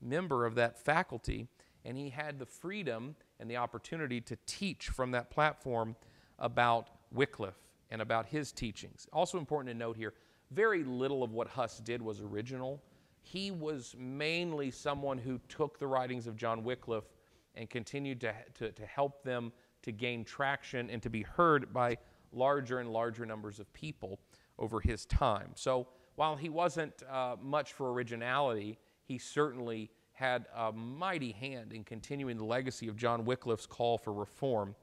member 0.00 0.46
of 0.46 0.54
that 0.54 0.78
faculty. 0.78 1.48
And 1.84 1.96
he 1.96 2.10
had 2.10 2.38
the 2.38 2.46
freedom 2.46 3.16
and 3.38 3.50
the 3.50 3.56
opportunity 3.56 4.20
to 4.22 4.36
teach 4.46 4.88
from 4.88 5.10
that 5.12 5.30
platform 5.30 5.96
about 6.38 6.90
Wycliffe 7.12 7.58
and 7.90 8.02
about 8.02 8.26
his 8.26 8.52
teachings. 8.52 9.06
Also 9.12 9.38
important 9.38 9.72
to 9.72 9.78
note 9.78 9.96
here 9.96 10.14
very 10.50 10.82
little 10.82 11.22
of 11.22 11.32
what 11.32 11.48
Huss 11.48 11.78
did 11.78 12.02
was 12.02 12.20
original. 12.20 12.82
He 13.22 13.50
was 13.50 13.94
mainly 13.98 14.70
someone 14.70 15.18
who 15.18 15.38
took 15.48 15.78
the 15.78 15.86
writings 15.86 16.26
of 16.26 16.36
John 16.36 16.64
Wycliffe 16.64 17.08
and 17.54 17.68
continued 17.70 18.20
to, 18.22 18.34
to, 18.54 18.72
to 18.72 18.86
help 18.86 19.22
them 19.22 19.52
to 19.82 19.92
gain 19.92 20.24
traction 20.24 20.90
and 20.90 21.02
to 21.02 21.10
be 21.10 21.22
heard 21.22 21.72
by 21.72 21.96
larger 22.32 22.80
and 22.80 22.92
larger 22.92 23.24
numbers 23.26 23.58
of 23.58 23.72
people 23.72 24.18
over 24.58 24.80
his 24.80 25.06
time. 25.06 25.50
So 25.54 25.88
while 26.16 26.36
he 26.36 26.48
wasn't 26.48 27.02
uh, 27.10 27.36
much 27.40 27.72
for 27.72 27.92
originality, 27.92 28.78
he 29.04 29.18
certainly 29.18 29.90
had 30.20 30.44
a 30.54 30.70
mighty 30.70 31.32
hand 31.32 31.72
in 31.72 31.82
continuing 31.82 32.36
the 32.36 32.44
legacy 32.44 32.88
of 32.88 32.96
John 32.96 33.24
Wycliffe's 33.24 33.64
call 33.64 33.96
for 33.96 34.12
reform. 34.12 34.74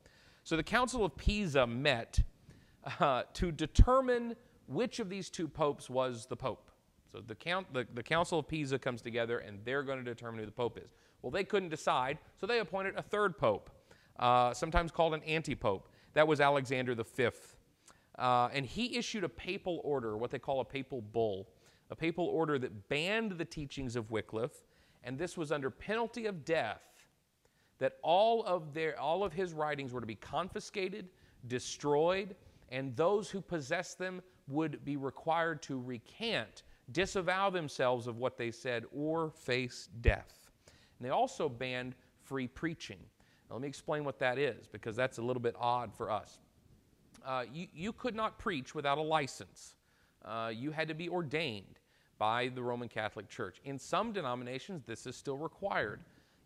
So 0.43 0.57
the 0.57 0.63
Council 0.63 1.05
of 1.05 1.15
Pisa 1.15 1.67
met 1.67 2.19
uh, 2.99 3.23
to 3.33 3.51
determine 3.51 4.35
which 4.65 4.99
of 4.99 5.09
these 5.09 5.29
two 5.29 5.47
popes 5.47 5.91
was 5.91 6.25
the 6.25 6.35
pope. 6.35 6.71
So 7.11 7.21
the, 7.25 7.35
count, 7.35 7.71
the, 7.71 7.85
the 7.93 8.01
Council 8.01 8.39
of 8.39 8.47
Pisa 8.47 8.79
comes 8.79 9.03
together 9.03 9.37
and 9.37 9.59
they're 9.63 9.83
going 9.83 9.99
to 9.99 10.03
determine 10.03 10.39
who 10.39 10.47
the 10.47 10.51
pope 10.51 10.79
is. 10.83 10.95
Well, 11.21 11.31
they 11.31 11.43
couldn't 11.43 11.69
decide, 11.69 12.17
so 12.35 12.47
they 12.47 12.59
appointed 12.59 12.95
a 12.97 13.03
third 13.03 13.37
pope, 13.37 13.69
uh, 14.19 14.55
sometimes 14.55 14.91
called 14.91 15.13
an 15.13 15.21
anti 15.23 15.53
pope. 15.53 15.87
That 16.15 16.27
was 16.27 16.41
Alexander 16.41 16.95
V. 16.95 17.29
Uh, 18.17 18.49
and 18.51 18.65
he 18.65 18.97
issued 18.97 19.23
a 19.23 19.29
papal 19.29 19.81
order, 19.83 20.17
what 20.17 20.31
they 20.31 20.39
call 20.39 20.61
a 20.61 20.65
papal 20.65 21.01
bull, 21.01 21.47
a 21.91 21.95
papal 21.95 22.25
order 22.25 22.57
that 22.57 22.89
banned 22.89 23.33
the 23.33 23.45
teachings 23.45 23.95
of 23.95 24.09
Wycliffe, 24.09 24.63
and 25.07 25.17
this 25.17 25.37
was 25.37 25.53
under 25.53 25.69
penalty 25.69 26.25
of 26.25 26.43
death, 26.43 26.81
that 27.79 27.93
all 28.03 28.43
of, 28.43 28.73
their, 28.73 28.99
all 28.99 29.23
of 29.23 29.31
his 29.31 29.53
writings 29.53 29.93
were 29.93 30.01
to 30.01 30.05
be 30.05 30.15
confiscated, 30.15 31.07
destroyed, 31.47 32.35
and 32.69 32.93
those 32.97 33.29
who 33.29 33.39
possessed 33.39 33.97
them 33.97 34.21
would 34.49 34.83
be 34.83 34.97
required 34.97 35.61
to 35.61 35.79
recant, 35.79 36.63
disavow 36.91 37.49
themselves 37.49 38.05
of 38.05 38.17
what 38.17 38.37
they 38.37 38.51
said, 38.51 38.83
or 38.93 39.29
face 39.29 39.87
death. 40.01 40.49
And 40.99 41.05
they 41.05 41.09
also 41.09 41.47
banned 41.47 41.95
free 42.25 42.47
preaching. 42.47 42.99
Now, 43.49 43.55
let 43.55 43.61
me 43.61 43.69
explain 43.69 44.03
what 44.03 44.19
that 44.19 44.37
is, 44.37 44.67
because 44.67 44.97
that's 44.97 45.19
a 45.19 45.21
little 45.21 45.41
bit 45.41 45.55
odd 45.57 45.93
for 45.93 46.11
us. 46.11 46.39
Uh, 47.25 47.45
you, 47.53 47.67
you, 47.73 47.93
could 47.93 48.15
not 48.15 48.37
preach 48.39 48.75
without 48.75 48.97
a 48.97 49.01
license. 49.01 49.75
Uh, 50.25 50.51
you 50.53 50.71
had 50.71 50.89
to 50.89 50.93
be 50.93 51.07
ordained 51.07 51.79
by 52.17 52.49
the 52.49 52.61
Roman 52.61 52.89
Catholic 52.89 53.29
Church. 53.29 53.61
In 53.65 53.77
some 53.77 54.11
denominations, 54.11 54.83
this 54.85 55.05
is 55.05 55.15
still 55.15 55.37
required. 55.37 55.99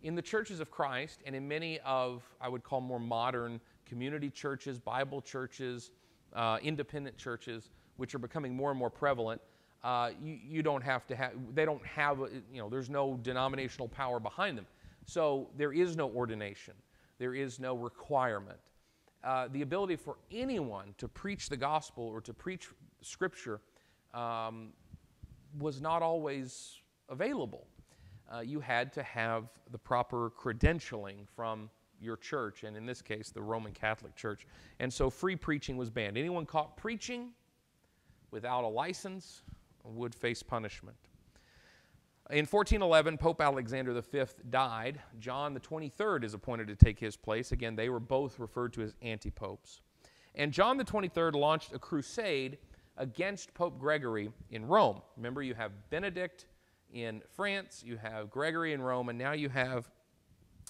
In 0.04 0.16
the 0.16 0.22
churches 0.22 0.60
of 0.60 0.72
Christ 0.72 1.20
and 1.25 1.36
in 1.36 1.48
many 1.48 1.80
of, 1.86 2.24
I 2.40 2.50
would 2.50 2.63
call 2.63 2.82
more 2.82 3.00
modern 3.00 3.62
community 3.86 4.30
churches, 4.30 4.80
Bible 4.80 5.22
churches, 5.22 5.92
uh, 6.34 6.58
independent 6.63 7.18
churches, 7.18 7.70
which 7.98 8.16
are 8.16 8.20
becoming 8.20 8.56
more 8.56 8.72
and 8.72 8.80
more 8.80 8.90
prevalent, 8.90 9.42
uh, 9.84 10.12
you, 10.22 10.40
you, 10.48 10.63
don't 10.63 10.84
have 10.84 11.08
to 11.08 11.16
have, 11.16 11.34
they 11.54 11.66
don't 11.66 11.86
have, 11.86 12.22
a, 12.22 12.30
you 12.54 12.62
know, 12.62 12.70
there's 12.70 12.90
no 12.90 13.20
denominational 13.24 13.88
power 13.88 14.20
behind 14.20 14.58
them. 14.58 14.66
So 15.06 15.50
there 15.58 15.74
is 15.74 15.96
no 15.96 16.10
ordination, 16.10 16.74
there 17.18 17.34
is 17.34 17.60
no 17.60 17.75
requirement. 17.75 18.60
Uh, 19.24 19.48
the 19.51 19.62
ability 19.62 19.96
for 19.96 20.18
anyone 20.32 20.96
to 20.98 21.08
preach 21.08 21.50
the 21.50 21.58
gospel 21.58 22.06
or 22.06 22.22
to 22.22 22.34
preach 22.34 22.70
scripture 23.01 23.62
um, 24.13 24.70
was 25.60 25.81
not 25.81 26.01
always 26.01 26.77
available. 27.10 27.67
Uh, 28.31 28.39
you 28.39 28.60
had 28.60 28.93
to 28.93 29.03
have 29.03 29.50
the 29.72 29.77
proper 29.77 30.31
credentialing 30.31 31.27
from 31.36 31.70
your 32.00 32.17
church, 32.17 32.63
and 32.63 32.75
in 32.75 32.86
this 32.86 33.01
case, 33.01 33.29
the 33.29 33.41
Roman 33.41 33.74
Catholic 33.74 34.15
Church. 34.15 34.48
And 34.79 34.91
so 34.91 35.10
free 35.10 35.36
preaching 35.36 35.77
was 35.77 35.89
banned. 35.89 36.17
Anyone 36.17 36.46
caught 36.46 36.77
preaching 36.77 37.29
without 38.31 38.63
a 38.63 38.67
license 38.67 39.43
would 39.84 40.15
face 40.15 40.41
punishment. 40.41 40.98
In 42.29 42.46
1411, 42.46 43.17
Pope 43.17 43.41
Alexander 43.41 44.00
V 44.00 44.24
died. 44.50 45.01
John 45.20 45.53
the 45.53 45.60
23rd 45.60 46.24
is 46.24 46.34
appointed 46.34 46.67
to 46.67 46.75
take 46.75 46.98
his 46.98 47.17
place. 47.17 47.51
Again, 47.51 47.75
they 47.75 47.89
were 47.89 48.00
both 48.00 48.39
referred 48.39 48.72
to 48.74 48.81
as 48.84 48.96
anti 49.01 49.29
popes. 49.29 49.81
And 50.36 50.53
John 50.53 50.77
the 50.77 50.86
23rd 50.86 51.36
launched 51.36 51.74
a 51.74 51.79
crusade 51.79 52.58
against 52.98 53.54
Pope 53.54 53.80
Gregory 53.80 54.32
in 54.50 54.66
Rome. 54.66 55.02
Remember, 55.18 55.42
you 55.42 55.54
have 55.54 55.72
Benedict 55.90 56.46
in 56.94 57.22
France, 57.34 57.84
you 57.86 57.98
have 57.98 58.30
Gregory 58.30 58.74
in 58.74 58.82
Rome, 58.82 59.10
and 59.10 59.18
now 59.18 59.32
you 59.32 59.50
have 59.50 59.90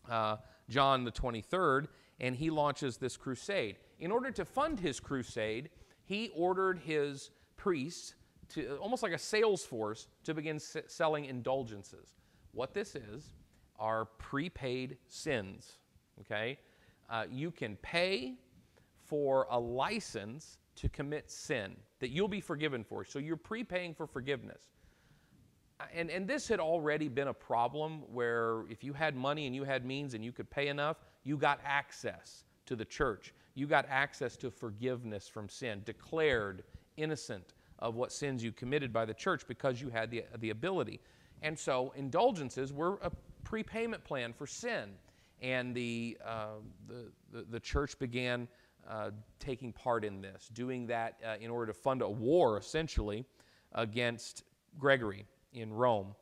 uh, 0.09 0.37
John 0.69 1.03
the 1.03 1.11
23rd, 1.11 1.87
and 2.19 2.35
he 2.35 2.49
launches 2.49 2.97
this 2.97 3.17
crusade. 3.17 3.77
In 3.99 4.11
order 4.11 4.31
to 4.31 4.45
fund 4.45 4.79
his 4.79 4.99
crusade, 4.99 5.69
he 6.03 6.29
ordered 6.35 6.79
his 6.79 7.31
priests 7.57 8.15
to 8.49 8.75
almost 8.77 9.03
like 9.03 9.13
a 9.13 9.17
sales 9.17 9.63
force 9.63 10.07
to 10.23 10.33
begin 10.33 10.57
s- 10.57 10.77
selling 10.87 11.25
indulgences. 11.25 12.15
What 12.51 12.73
this 12.73 12.95
is 12.95 13.31
are 13.79 14.05
prepaid 14.05 14.97
sins. 15.07 15.77
Okay, 16.19 16.59
uh, 17.09 17.25
you 17.31 17.49
can 17.51 17.77
pay 17.77 18.35
for 19.05 19.47
a 19.49 19.59
license 19.59 20.57
to 20.81 20.89
commit 20.89 21.29
sin 21.29 21.75
that 21.99 22.09
you'll 22.09 22.27
be 22.27 22.41
forgiven 22.41 22.83
for. 22.83 23.05
So 23.05 23.19
you're 23.19 23.37
prepaying 23.37 23.93
for 23.93 24.07
forgiveness. 24.07 24.63
And, 25.93 26.09
and 26.09 26.27
this 26.27 26.47
had 26.47 26.59
already 26.59 27.07
been 27.07 27.27
a 27.27 27.33
problem 27.33 28.01
where 28.11 28.63
if 28.67 28.83
you 28.83 28.91
had 28.91 29.15
money 29.15 29.45
and 29.45 29.55
you 29.55 29.63
had 29.63 29.85
means 29.85 30.15
and 30.15 30.25
you 30.25 30.31
could 30.31 30.49
pay 30.49 30.69
enough, 30.69 30.97
you 31.23 31.37
got 31.37 31.59
access 31.63 32.45
to 32.65 32.75
the 32.75 32.85
church. 32.85 33.33
You 33.53 33.67
got 33.67 33.85
access 33.89 34.35
to 34.37 34.49
forgiveness 34.49 35.27
from 35.27 35.49
sin, 35.49 35.83
declared 35.85 36.63
innocent 36.97 37.53
of 37.77 37.95
what 37.95 38.11
sins 38.11 38.43
you 38.43 38.51
committed 38.51 38.91
by 38.91 39.05
the 39.05 39.13
church 39.13 39.43
because 39.47 39.79
you 39.79 39.89
had 39.89 40.09
the, 40.09 40.23
the 40.39 40.49
ability. 40.49 40.99
And 41.43 41.57
so 41.57 41.93
indulgences 41.95 42.73
were 42.73 42.97
a 43.03 43.11
prepayment 43.43 44.03
plan 44.03 44.33
for 44.33 44.47
sin. 44.47 44.89
And 45.43 45.75
the, 45.75 46.17
uh, 46.25 46.47
the, 46.87 47.11
the, 47.31 47.45
the, 47.49 47.59
church 47.59 47.97
began 47.97 48.47
uh, 48.91 49.11
taking 49.39 49.71
part 49.71 50.03
in 50.03 50.21
this, 50.21 50.49
doing 50.53 50.85
that 50.87 51.15
uh, 51.25 51.35
in 51.39 51.49
order 51.49 51.71
to 51.71 51.73
fund 51.73 52.01
a 52.01 52.09
war, 52.09 52.57
essentially, 52.57 53.25
against 53.71 54.43
Gregory 54.77 55.25
in 55.53 55.71
Rome. 55.71 56.13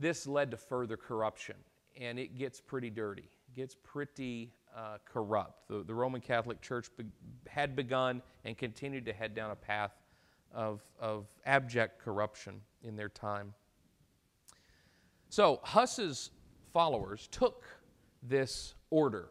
This 0.00 0.26
led 0.26 0.50
to 0.50 0.56
further 0.56 0.96
corruption, 0.96 1.54
and 1.98 2.18
it 2.18 2.36
gets 2.36 2.60
pretty 2.60 2.90
dirty, 2.90 3.22
it 3.22 3.54
gets 3.54 3.76
pretty 3.84 4.52
uh, 4.76 4.98
corrupt. 5.04 5.68
The, 5.68 5.84
the, 5.84 5.94
Roman 5.94 6.20
Catholic 6.20 6.60
Church 6.60 6.88
be- 6.96 7.04
had 7.46 7.76
begun 7.76 8.20
and 8.44 8.58
continued 8.58 9.04
to 9.06 9.12
head 9.12 9.34
down 9.34 9.52
a 9.52 9.56
path 9.56 9.92
of, 10.52 10.82
of 10.98 11.26
abject 11.46 12.00
corruption 12.00 12.60
in 12.82 12.96
their 12.96 13.10
time. 13.10 13.54
So 15.28 15.60
Huss's 15.62 16.30
followers 16.72 17.28
took 17.30 17.64
this 18.22 18.74
order, 18.90 19.28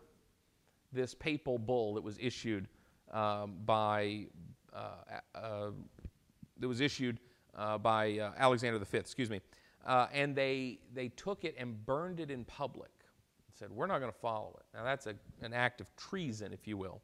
this 0.92 1.14
papal 1.14 1.58
bull 1.58 1.94
that 1.96 2.04
was 2.04 2.18
issued 2.20 2.68
um, 3.12 3.56
by 3.66 4.26
uh, 4.74 5.72
that 6.60 6.68
was 6.68 6.82
issued 6.82 7.20
uh, 7.56 7.78
by 7.78 8.18
uh, 8.20 8.32
Alexander 8.38 8.80
V, 8.80 8.98
excuse 8.98 9.30
me, 9.30 9.42
and 10.14 10.36
they 10.36 10.80
they 10.94 11.10
took 11.10 11.44
it 11.44 11.56
and 11.58 11.86
burned 11.86 12.20
it 12.20 12.32
in 12.32 12.46
public. 12.46 12.92
And 13.48 13.56
said, 13.58 13.72
We're 13.72 13.88
not 13.88 14.00
going 14.00 14.12
to 14.12 14.20
follow 14.20 14.58
it. 14.60 14.78
Now, 14.78 14.84
that's 14.84 15.08
a, 15.08 15.16
an 15.42 15.54
act 15.54 15.82
of 15.82 15.88
treason, 15.96 16.54
if 16.54 16.68
you 16.68 16.78
will. 16.78 17.02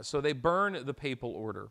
So 0.00 0.22
they 0.22 0.32
burn 0.32 0.78
the 0.86 0.94
papal 0.94 1.32
order. 1.32 1.68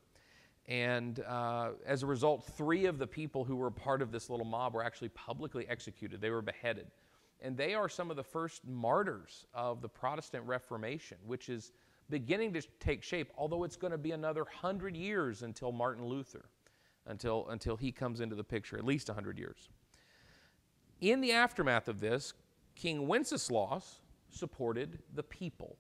And 0.68 1.20
uh, 1.22 1.72
as 1.86 2.04
a 2.04 2.06
result, 2.06 2.46
three 2.46 2.86
of 2.86 2.98
the 2.98 3.08
people 3.08 3.44
who 3.44 3.56
were 3.56 3.72
part 3.72 4.02
of 4.02 4.12
this 4.12 4.30
little 4.30 4.46
mob 4.46 4.74
were 4.74 4.84
actually 4.84 5.10
publicly 5.10 5.68
executed. 5.68 6.22
They 6.22 6.30
were 6.30 6.42
beheaded. 6.42 6.88
And 7.44 7.58
they 7.58 7.74
are 7.74 7.90
some 7.90 8.10
of 8.10 8.16
the 8.16 8.24
first 8.24 8.66
martyrs 8.66 9.46
of 9.54 9.82
the 9.82 9.90
Protestant 9.90 10.46
Reformation, 10.46 11.18
which 11.26 11.50
is 11.50 11.74
beginning 12.10 12.54
to 12.54 12.62
take 12.80 13.04
shape, 13.04 13.32
although 13.38 13.66
it's 13.66 13.76
going 13.76 13.92
to 13.92 13.98
be 13.98 14.12
another 14.12 14.46
hundred 14.46 14.96
years 14.96 15.44
until 15.44 15.74
Martin 15.74 16.06
Luther, 16.06 16.46
until, 17.06 17.50
until 17.50 17.76
he 17.76 17.92
comes 17.92 18.22
into 18.22 18.36
the 18.36 18.44
picture, 18.44 18.78
at 18.78 18.86
least 18.86 19.10
100 19.10 19.38
years. 19.38 19.70
In 21.02 21.20
the 21.20 21.34
aftermath 21.34 21.90
of 21.90 22.00
this, 22.00 22.34
King 22.76 23.08
Wenceslaus 23.08 24.00
supported 24.30 25.00
the 25.14 25.24
people 25.24 25.78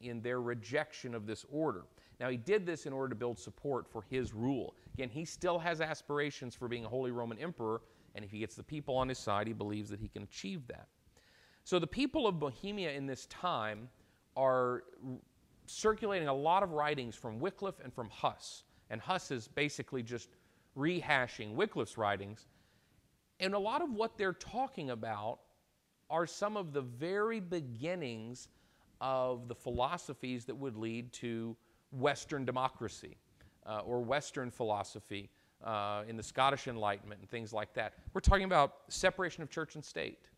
in 0.00 0.20
their 0.20 0.40
rejection 0.40 1.14
of 1.14 1.26
this 1.26 1.46
order. 1.50 1.84
Now, 2.18 2.30
he 2.30 2.36
did 2.36 2.66
this 2.66 2.86
in 2.86 2.92
order 2.92 3.10
to 3.10 3.14
build 3.14 3.38
support 3.38 3.86
for 3.86 4.02
his 4.10 4.34
rule. 4.34 4.74
Again, 4.94 5.08
he 5.08 5.24
still 5.24 5.58
has 5.58 5.80
aspirations 5.80 6.54
for 6.54 6.66
being 6.66 6.84
a 6.84 6.88
Holy 6.88 7.10
Roman 7.10 7.38
Emperor, 7.38 7.82
and 8.14 8.24
if 8.24 8.30
he 8.30 8.38
gets 8.38 8.54
the 8.54 8.62
people 8.62 8.96
on 8.96 9.08
his 9.08 9.18
side, 9.18 9.46
he 9.46 9.52
believes 9.52 9.90
that 9.90 10.00
he 10.00 10.08
can 10.08 10.22
achieve 10.22 10.66
that. 10.68 10.88
So, 11.66 11.80
the 11.80 11.86
people 11.88 12.28
of 12.28 12.38
Bohemia 12.38 12.92
in 12.92 13.06
this 13.06 13.26
time 13.26 13.88
are 14.36 14.84
circulating 15.66 16.28
a 16.28 16.32
lot 16.32 16.62
of 16.62 16.70
writings 16.70 17.16
from 17.16 17.40
Wycliffe 17.40 17.80
and 17.82 17.92
from 17.92 18.08
Huss. 18.08 18.62
And 18.88 19.00
Huss 19.00 19.32
is 19.32 19.48
basically 19.48 20.04
just 20.04 20.28
rehashing 20.78 21.56
Wycliffe's 21.56 21.98
writings. 21.98 22.46
And 23.40 23.52
a 23.52 23.58
lot 23.58 23.82
of 23.82 23.90
what 23.92 24.16
they're 24.16 24.32
talking 24.32 24.90
about 24.90 25.40
are 26.08 26.24
some 26.24 26.56
of 26.56 26.72
the 26.72 26.82
very 26.82 27.40
beginnings 27.40 28.46
of 29.00 29.48
the 29.48 29.54
philosophies 29.56 30.44
that 30.44 30.54
would 30.54 30.76
lead 30.76 31.12
to 31.14 31.56
Western 31.90 32.44
democracy 32.44 33.16
uh, 33.66 33.80
or 33.80 34.04
Western 34.04 34.52
philosophy 34.52 35.30
uh, 35.64 36.04
in 36.06 36.16
the 36.16 36.22
Scottish 36.22 36.68
Enlightenment 36.68 37.22
and 37.22 37.28
things 37.28 37.52
like 37.52 37.74
that. 37.74 37.94
We're 38.14 38.20
talking 38.20 38.44
about 38.44 38.82
separation 38.86 39.42
of 39.42 39.50
church 39.50 39.74
and 39.74 39.84
state, 39.84 40.28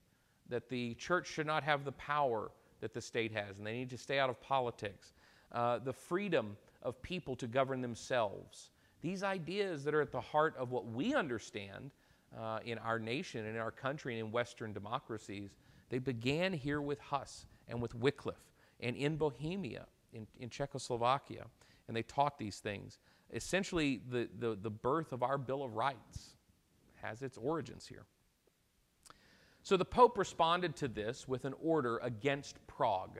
that 0.49 0.69
the 0.69 0.95
church 0.95 1.26
should 1.26 1.47
not 1.47 1.62
have 1.62 1.85
the 1.85 1.93
power 1.93 2.50
that 2.81 2.95
the 2.95 3.00
state 3.00 3.33
has, 3.33 3.59
and 3.59 3.67
they 3.67 3.73
need 3.73 3.90
to 3.90 3.99
stay 3.99 4.19
out 4.19 4.31
of 4.31 4.40
politics. 4.40 5.12
Uh, 5.52 5.78
the 5.78 5.93
freedom 5.93 6.57
of 6.83 7.00
people 7.02 7.35
to 7.37 7.47
govern 7.47 7.81
themselves. 7.81 8.71
These 9.00 9.23
ideas 9.23 9.85
that 9.85 9.95
are 9.95 10.00
at 10.00 10.12
the 10.12 10.21
heart 10.21 10.55
of 10.57 10.71
what 10.71 10.87
we 10.87 11.14
understand 11.14 11.90
uh, 12.38 12.61
in 12.64 12.78
our 12.78 12.99
nation 12.99 13.47
and 13.47 13.57
in 13.57 13.61
our 13.61 13.71
country 13.71 14.19
and 14.19 14.26
in 14.26 14.33
Western 14.33 14.73
democracies, 14.73 15.57
they 15.88 15.99
began 15.99 16.52
here 16.52 16.81
with 16.81 16.99
Huss 17.00 17.47
and 17.69 17.81
with 17.81 17.95
Wycliffe 17.95 18.52
and 18.81 18.97
in 18.97 19.17
Bohemia, 19.17 19.87
in, 20.12 20.26
in 20.38 20.49
Czechoslovakia, 20.49 21.47
and 21.87 21.97
they 21.97 22.02
taught 22.02 22.38
these 22.38 22.59
things. 22.59 22.99
Essentially, 23.33 24.00
the, 24.11 24.28
the, 24.38 24.57
the 24.61 24.71
birth 24.71 25.12
of 25.12 25.23
our 25.23 25.38
Bill 25.38 25.62
of 25.62 25.75
Rights 25.75 26.35
has 26.97 27.23
its 27.23 27.37
origins 27.38 27.87
here. 27.87 28.05
So 29.69 29.77
the 29.77 29.85
Pope 29.85 30.17
responded 30.17 30.75
to 30.77 30.89
this 30.89 31.29
with 31.29 31.45
an 31.45 31.53
order 31.63 31.99
against 31.99 32.57
Prague. 32.69 33.19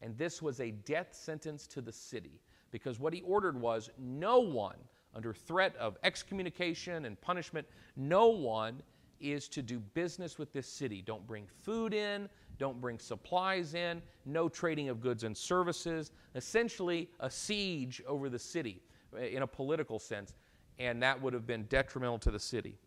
And 0.00 0.16
this 0.16 0.40
was 0.40 0.60
a 0.60 0.70
death 0.70 1.08
sentence 1.10 1.66
to 1.66 1.80
the 1.80 1.90
city 1.90 2.40
because 2.70 3.00
what 3.00 3.12
he 3.12 3.22
ordered 3.22 3.60
was 3.60 3.90
no 3.98 4.38
one, 4.38 4.76
under 5.12 5.34
threat 5.34 5.74
of 5.74 5.98
excommunication 6.04 7.04
and 7.04 7.20
punishment, 7.20 7.66
no 7.96 8.28
one 8.28 8.80
is 9.18 9.48
to 9.48 9.60
do 9.60 9.80
business 9.80 10.38
with 10.38 10.52
this 10.52 10.68
city. 10.68 11.02
Don't 11.02 11.26
bring 11.26 11.48
food 11.64 11.92
in, 11.92 12.28
don't 12.58 12.80
bring 12.80 13.00
supplies 13.00 13.74
in, 13.74 14.00
no 14.24 14.48
trading 14.48 14.90
of 14.90 15.00
goods 15.00 15.24
and 15.24 15.36
services. 15.36 16.12
Essentially, 16.36 17.10
a 17.18 17.28
siege 17.28 18.00
over 18.06 18.28
the 18.28 18.38
city 18.38 18.82
eh, 19.18 19.30
in 19.30 19.42
a 19.42 19.48
political 19.48 19.98
sense, 19.98 20.34
and 20.78 21.02
that 21.02 21.20
would 21.20 21.32
have 21.32 21.44
been 21.44 21.64
detrimental 21.64 22.20
to 22.20 22.30
the 22.30 22.38
city. 22.38 22.78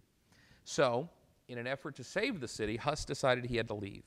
So, 0.64 1.10
in 1.52 1.58
an 1.58 1.68
effort 1.68 1.96
to 1.98 2.04
save 2.04 2.40
the 2.40 2.48
city, 2.48 2.78
Huss 2.78 3.04
decided 3.04 3.46
he 3.46 3.58
had 3.58 3.68
to 3.68 3.74
leave. 3.74 4.04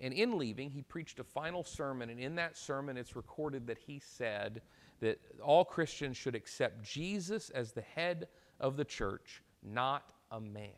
And 0.00 0.12
in 0.12 0.38
leaving, 0.38 0.70
he 0.70 0.82
preached 0.82 1.20
a 1.20 1.24
final 1.24 1.62
sermon, 1.62 2.10
and 2.10 2.18
in 2.18 2.34
that 2.36 2.56
sermon, 2.56 2.96
it's 2.96 3.14
recorded 3.14 3.66
that 3.66 3.78
he 3.78 3.98
said 3.98 4.62
that 5.00 5.20
all 5.42 5.64
Christians 5.64 6.16
should 6.16 6.34
accept 6.34 6.82
Jesus 6.82 7.50
as 7.50 7.72
the 7.72 7.82
head 7.82 8.28
of 8.58 8.76
the 8.76 8.84
church, 8.84 9.42
not 9.62 10.04
a 10.30 10.40
man. 10.40 10.70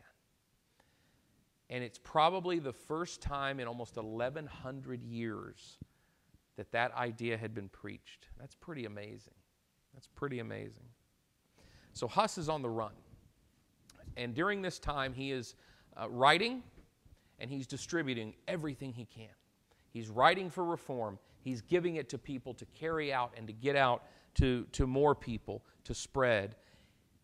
And 1.69 1.83
it's 1.83 1.99
probably 1.99 2.59
the 2.59 2.73
first 2.73 3.21
time 3.21 3.59
in 3.59 3.67
almost 3.67 3.95
1,100 3.95 5.03
years 5.03 5.77
that 6.57 6.71
that 6.71 6.93
idea 6.95 7.37
had 7.37 7.53
been 7.53 7.69
preached. 7.69 8.27
That's 8.37 8.55
pretty 8.55 8.85
amazing. 8.85 9.35
That's 9.93 10.07
pretty 10.07 10.39
amazing. 10.39 10.87
So 11.93 12.07
Huss 12.07 12.37
is 12.37 12.49
on 12.49 12.61
the 12.61 12.69
run. 12.69 12.91
And 14.19 14.35
during 14.35 14.61
this 14.61 14.79
time, 14.79 15.13
he 15.13 15.31
is 15.31 15.55
uh, 15.95 16.09
writing 16.09 16.61
and 17.39 17.49
he's 17.49 17.65
distributing 17.65 18.35
everything 18.49 18.91
he 18.91 19.05
can. 19.05 19.29
He's 19.91 20.09
writing 20.09 20.49
for 20.49 20.65
reform. 20.65 21.17
He's 21.41 21.61
giving 21.61 21.95
it 21.95 22.09
to 22.09 22.17
people 22.17 22.53
to 22.55 22.65
carry 22.65 23.13
out 23.13 23.31
and 23.37 23.47
to 23.47 23.53
get 23.53 23.77
out 23.77 24.03
to, 24.35 24.67
to 24.73 24.85
more 24.85 25.15
people, 25.15 25.63
to 25.85 25.93
spread. 25.93 26.57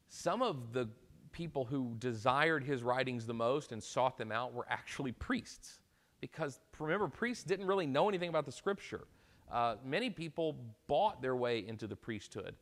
Some 0.08 0.42
of 0.42 0.72
the 0.72 0.88
people 1.34 1.66
who 1.66 1.96
desired 2.00 2.64
his 2.64 2.82
writings 2.82 3.26
the 3.26 3.34
most 3.34 3.74
and 3.74 3.84
sought 3.84 4.18
them 4.18 4.32
out 4.32 4.54
were 4.54 4.66
actually 4.70 5.12
priests. 5.12 5.80
Because 6.22 6.62
remember, 6.80 7.10
priests 7.10 7.44
didn't 7.44 7.68
really 7.68 7.86
know 7.86 8.08
anything 8.08 8.30
about 8.30 8.46
the 8.46 8.54
scripture. 8.54 9.06
Uh, 9.52 9.76
many 9.84 10.10
people 10.10 10.56
bought 10.88 11.22
their 11.22 11.36
way 11.36 11.60
into 11.68 11.88
the 11.88 11.96
priesthood. 11.96 12.56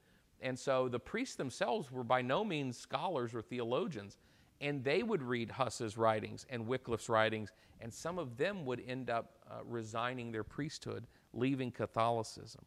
And 0.43 0.60
so 0.60 0.89
the 0.89 0.99
priests 0.99 1.36
themselves 1.36 1.89
were 1.89 2.03
by 2.03 2.21
no 2.21 2.43
means 2.43 2.77
scholars 2.77 3.34
or 3.34 3.41
theologians. 3.41 4.17
And 4.60 4.84
they 4.84 5.01
would 5.01 5.23
read 5.23 5.49
Huss's 5.49 5.97
writings 5.97 6.45
and 6.49 6.67
Wycliffe's 6.67 7.10
writings, 7.10 7.51
and 7.82 7.91
some 7.91 8.19
of 8.19 8.38
them 8.38 8.65
would 8.65 8.84
end 8.86 9.10
up 9.10 9.38
uh, 9.49 9.56
resigning 9.65 10.32
their 10.32 10.43
priesthood, 10.43 11.08
leaving 11.34 11.71
Catholicism. 11.71 12.63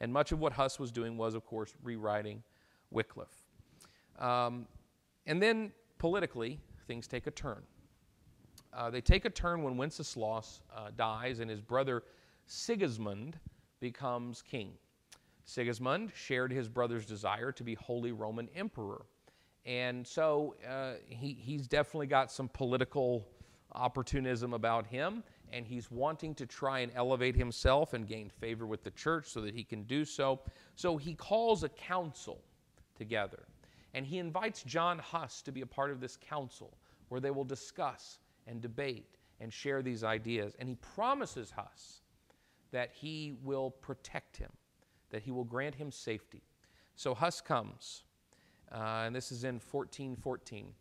And 0.00 0.12
much 0.12 0.32
of 0.32 0.38
what 0.38 0.52
Huss 0.52 0.78
was 0.78 0.92
doing 0.92 1.16
was, 1.16 1.34
of 1.34 1.44
course, 1.44 1.74
rewriting 1.82 2.42
Wycliffe. 2.90 3.42
Um, 4.18 4.66
and 5.26 5.42
then 5.42 5.72
politically, 5.98 6.60
things 6.86 7.06
take 7.06 7.26
a 7.26 7.30
turn. 7.32 7.62
Uh, 8.72 8.90
they 8.90 9.00
take 9.00 9.24
a 9.24 9.30
turn 9.30 9.62
when 9.62 9.76
Wenceslaus 9.76 10.62
uh, 10.74 10.90
dies 10.96 11.40
and 11.40 11.50
his 11.50 11.60
brother 11.60 12.04
Sigismund 12.46 13.38
becomes 13.80 14.42
king. 14.42 14.72
Sigismund 15.46 16.12
shared 16.14 16.52
his 16.52 16.68
brother's 16.68 17.06
desire 17.06 17.52
to 17.52 17.64
be 17.64 17.74
Holy 17.74 18.12
Roman 18.12 18.48
Emperor. 18.54 19.06
And 19.64 20.06
so 20.06 20.54
uh, 20.68 20.94
he, 21.08 21.32
he's 21.32 21.66
definitely 21.66 22.08
got 22.08 22.30
some 22.30 22.48
political 22.48 23.26
opportunism 23.72 24.52
about 24.54 24.86
him, 24.86 25.22
and 25.52 25.66
he's 25.66 25.90
wanting 25.90 26.34
to 26.34 26.46
try 26.46 26.80
and 26.80 26.92
elevate 26.94 27.36
himself 27.36 27.94
and 27.94 28.06
gain 28.06 28.28
favor 28.28 28.66
with 28.66 28.82
the 28.84 28.90
church 28.90 29.28
so 29.28 29.40
that 29.40 29.54
he 29.54 29.64
can 29.64 29.84
do 29.84 30.04
so. 30.04 30.40
So 30.74 30.96
he 30.96 31.14
calls 31.14 31.62
a 31.62 31.68
council 31.68 32.42
together. 32.96 33.46
And 33.94 34.04
he 34.04 34.18
invites 34.18 34.62
John 34.62 34.98
Huss 34.98 35.42
to 35.42 35.52
be 35.52 35.62
a 35.62 35.66
part 35.66 35.90
of 35.90 36.00
this 36.00 36.16
council 36.16 36.76
where 37.08 37.20
they 37.20 37.30
will 37.30 37.44
discuss 37.44 38.18
and 38.46 38.60
debate 38.60 39.16
and 39.40 39.52
share 39.52 39.82
these 39.82 40.04
ideas. 40.04 40.54
And 40.58 40.68
he 40.68 40.74
promises 40.76 41.50
Huss 41.50 42.02
that 42.72 42.90
he 42.92 43.36
will 43.42 43.70
protect 43.70 44.36
him, 44.36 44.50
that 45.16 45.22
he 45.22 45.30
will 45.30 45.44
grant 45.44 45.74
him 45.74 45.90
safety. 45.90 46.42
So 46.94 47.14
Huss 47.14 47.40
comes, 47.40 48.02
uh, 48.70 49.04
and 49.06 49.16
this 49.16 49.32
is 49.32 49.44
in 49.44 49.54
1414. 49.54 50.74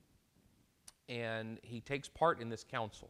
And 1.07 1.57
he 1.61 1.79
takes 1.79 2.09
part 2.09 2.41
in 2.41 2.49
this 2.49 2.65
council, 2.65 3.09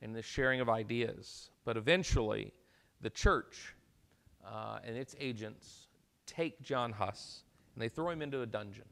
in 0.00 0.12
this 0.12 0.24
sharing 0.24 0.60
of 0.60 0.68
ideas. 0.68 1.50
But 1.64 1.76
eventually, 1.76 2.52
the 3.00 3.10
church 3.10 3.74
uh, 4.46 4.78
and 4.84 4.96
its 4.96 5.16
agents 5.18 5.88
take 6.24 6.62
John 6.62 6.92
Huss 6.92 7.42
and 7.74 7.82
they 7.82 7.88
throw 7.88 8.08
him 8.08 8.22
into 8.22 8.42
a 8.42 8.46
dungeon. 8.46 8.84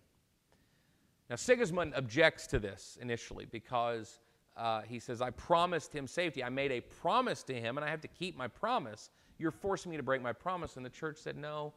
Now, 1.31 1.37
Sigismund 1.37 1.93
objects 1.95 2.49
to 2.49 2.59
this 2.59 2.99
initially 3.01 3.47
because 3.53 4.19
uh, 4.57 4.81
he 4.83 4.99
says, 4.99 5.23
I 5.23 5.31
promised 5.31 5.95
him 5.95 6.09
safety. 6.09 6.43
I 6.43 6.49
made 6.49 6.73
a 6.73 6.81
promise 6.81 7.45
to 7.45 7.55
him, 7.55 7.79
and 7.79 7.85
I 7.85 7.91
have 7.91 8.01
to 8.01 8.09
keep 8.09 8.37
my 8.37 8.49
promise. 8.49 9.11
You're 9.38 9.51
forcing 9.51 9.90
me 9.90 9.96
to 9.96 10.03
break 10.03 10.22
my 10.22 10.33
promise. 10.33 10.77
And 10.77 10.85
the 10.85 10.90
church 10.90 11.18
said, 11.18 11.37
No, 11.37 11.72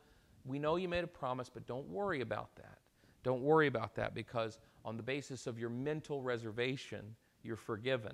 we 0.45 0.59
know 0.59 0.75
you 0.75 0.89
made 0.89 1.03
a 1.03 1.07
promise, 1.07 1.49
but 1.49 1.65
don't 1.67 1.87
worry 1.87 2.21
about 2.21 2.55
that. 2.55 2.79
Don't 3.23 3.41
worry 3.41 3.67
about 3.67 3.95
that 3.95 4.15
because 4.15 4.59
on 4.83 4.97
the 4.97 5.03
basis 5.03 5.45
of 5.45 5.59
your 5.59 5.69
mental 5.69 6.21
reservation, 6.21 7.15
you're 7.43 7.55
forgiven. 7.55 8.13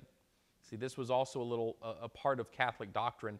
See, 0.62 0.76
this 0.76 0.98
was 0.98 1.10
also 1.10 1.40
a 1.40 1.44
little 1.44 1.76
a, 1.82 2.08
part 2.08 2.40
of 2.40 2.50
Catholic 2.52 2.92
doctrine. 2.92 3.38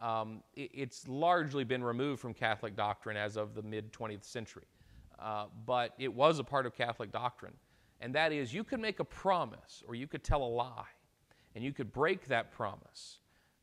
Um, 0.00 0.42
it, 0.54 0.70
it's 0.72 1.06
largely 1.06 1.64
been 1.64 1.84
removed 1.84 2.20
from 2.20 2.32
Catholic 2.32 2.74
doctrine 2.74 3.18
as 3.18 3.36
of 3.36 3.54
the 3.54 3.62
mid 3.62 3.92
20th 3.92 4.24
century. 4.24 4.64
Uh, 5.18 5.46
but 5.66 5.92
it 5.98 6.12
was 6.12 6.38
a 6.38 6.44
part 6.44 6.64
of 6.64 6.74
Catholic 6.74 7.12
doctrine. 7.12 7.52
And 8.00 8.14
that 8.14 8.32
is, 8.32 8.54
you 8.54 8.64
could 8.64 8.80
make 8.80 8.98
a 9.00 9.04
promise 9.04 9.82
or 9.86 9.94
you 9.94 10.06
could 10.06 10.24
tell 10.24 10.42
a 10.42 10.48
lie, 10.48 10.86
and 11.54 11.62
you 11.62 11.72
could 11.72 11.92
break 11.92 12.26
that 12.28 12.50
promise. 12.50 13.18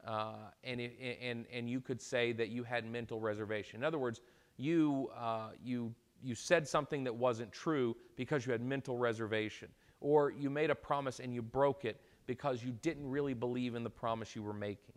Uh, 0.08 0.34
and, 0.64 0.80
it, 0.80 0.98
and, 1.22 1.46
and 1.52 1.70
you 1.70 1.82
could 1.82 2.02
say 2.02 2.32
that 2.32 2.48
you 2.48 2.64
had 2.64 2.90
mental 2.90 3.20
reservation. 3.20 3.82
In 3.82 3.84
other 3.84 4.00
words, 4.00 4.22
you, 4.56 5.10
uh, 5.16 5.50
you, 5.62 5.94
you 6.24 6.34
said 6.34 6.66
something 6.66 7.04
that 7.04 7.14
wasn't 7.14 7.52
true 7.52 7.96
because 8.16 8.46
you 8.46 8.54
had 8.54 8.62
mental 8.62 8.98
reservation, 8.98 9.68
or 10.00 10.32
you 10.32 10.50
made 10.50 10.70
a 10.70 10.76
promise 10.76 11.20
and 11.20 11.34
you 11.34 11.42
broke 11.42 11.84
it 11.84 12.00
because 12.26 12.64
you 12.64 12.72
didn't 12.82 13.10
really 13.10 13.34
believe 13.34 13.76
in 13.76 13.84
the 13.84 13.90
promise 13.90 14.34
you 14.36 14.44
were 14.44 14.54
making. 14.54 14.94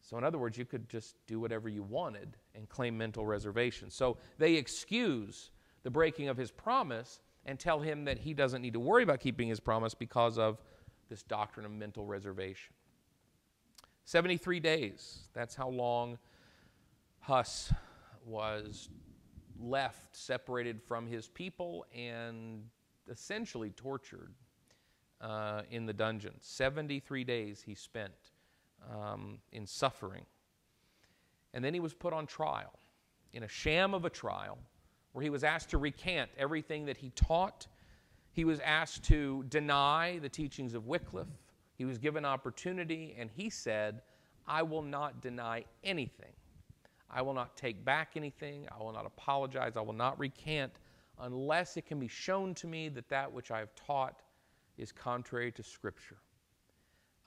So, 0.00 0.16
in 0.16 0.22
other 0.22 0.38
words, 0.38 0.56
you 0.56 0.64
could 0.64 0.88
just 0.88 1.16
do 1.26 1.40
whatever 1.40 1.68
you 1.68 1.82
wanted 1.82 2.36
and 2.54 2.68
claim 2.68 2.96
mental 2.96 3.26
reservation. 3.26 3.90
So, 3.90 4.16
they 4.38 4.54
excuse 4.54 5.50
the 5.82 5.90
breaking 5.90 6.28
of 6.28 6.36
his 6.36 6.52
promise 6.52 7.20
and 7.44 7.58
tell 7.58 7.80
him 7.80 8.04
that 8.04 8.18
he 8.18 8.32
doesn't 8.32 8.62
need 8.62 8.74
to 8.74 8.80
worry 8.80 9.02
about 9.02 9.18
keeping 9.18 9.48
his 9.48 9.58
promise 9.58 9.94
because 9.94 10.38
of 10.38 10.62
this 11.08 11.24
doctrine 11.24 11.66
of 11.66 11.72
mental 11.72 12.04
reservation. 12.04 12.75
73 14.06 14.60
days, 14.60 15.28
that's 15.34 15.56
how 15.56 15.68
long 15.68 16.16
Huss 17.18 17.72
was 18.24 18.88
left 19.58 20.16
separated 20.16 20.80
from 20.80 21.08
his 21.08 21.26
people 21.26 21.84
and 21.92 22.62
essentially 23.10 23.70
tortured 23.70 24.32
uh, 25.20 25.62
in 25.72 25.86
the 25.86 25.92
dungeon. 25.92 26.34
73 26.40 27.24
days 27.24 27.62
he 27.66 27.74
spent 27.74 28.14
um, 28.94 29.38
in 29.50 29.66
suffering. 29.66 30.24
And 31.52 31.64
then 31.64 31.74
he 31.74 31.80
was 31.80 31.92
put 31.92 32.12
on 32.12 32.26
trial 32.28 32.78
in 33.32 33.42
a 33.42 33.48
sham 33.48 33.92
of 33.92 34.04
a 34.04 34.10
trial 34.10 34.58
where 35.12 35.24
he 35.24 35.30
was 35.30 35.42
asked 35.42 35.70
to 35.70 35.78
recant 35.78 36.30
everything 36.38 36.86
that 36.86 36.96
he 36.96 37.10
taught. 37.16 37.66
He 38.30 38.44
was 38.44 38.60
asked 38.60 39.02
to 39.04 39.44
deny 39.48 40.20
the 40.20 40.28
teachings 40.28 40.74
of 40.74 40.86
Wycliffe. 40.86 41.26
He 41.76 41.84
was 41.84 41.98
given 41.98 42.24
opportunity, 42.24 43.14
and 43.18 43.30
he 43.34 43.50
said, 43.50 44.02
I 44.46 44.62
will 44.62 44.82
not 44.82 45.20
deny 45.20 45.64
anything. 45.84 46.32
I 47.10 47.22
will 47.22 47.34
not 47.34 47.56
take 47.56 47.84
back 47.84 48.12
anything. 48.16 48.66
I 48.72 48.82
will 48.82 48.92
not 48.92 49.06
apologize. 49.06 49.76
I 49.76 49.80
will 49.80 49.92
not 49.92 50.18
recant 50.18 50.72
unless 51.20 51.76
it 51.76 51.86
can 51.86 51.98
be 51.98 52.08
shown 52.08 52.54
to 52.54 52.66
me 52.66 52.88
that 52.90 53.08
that 53.08 53.32
which 53.32 53.50
I 53.50 53.58
have 53.58 53.74
taught 53.74 54.20
is 54.76 54.92
contrary 54.92 55.52
to 55.52 55.62
Scripture. 55.62 56.18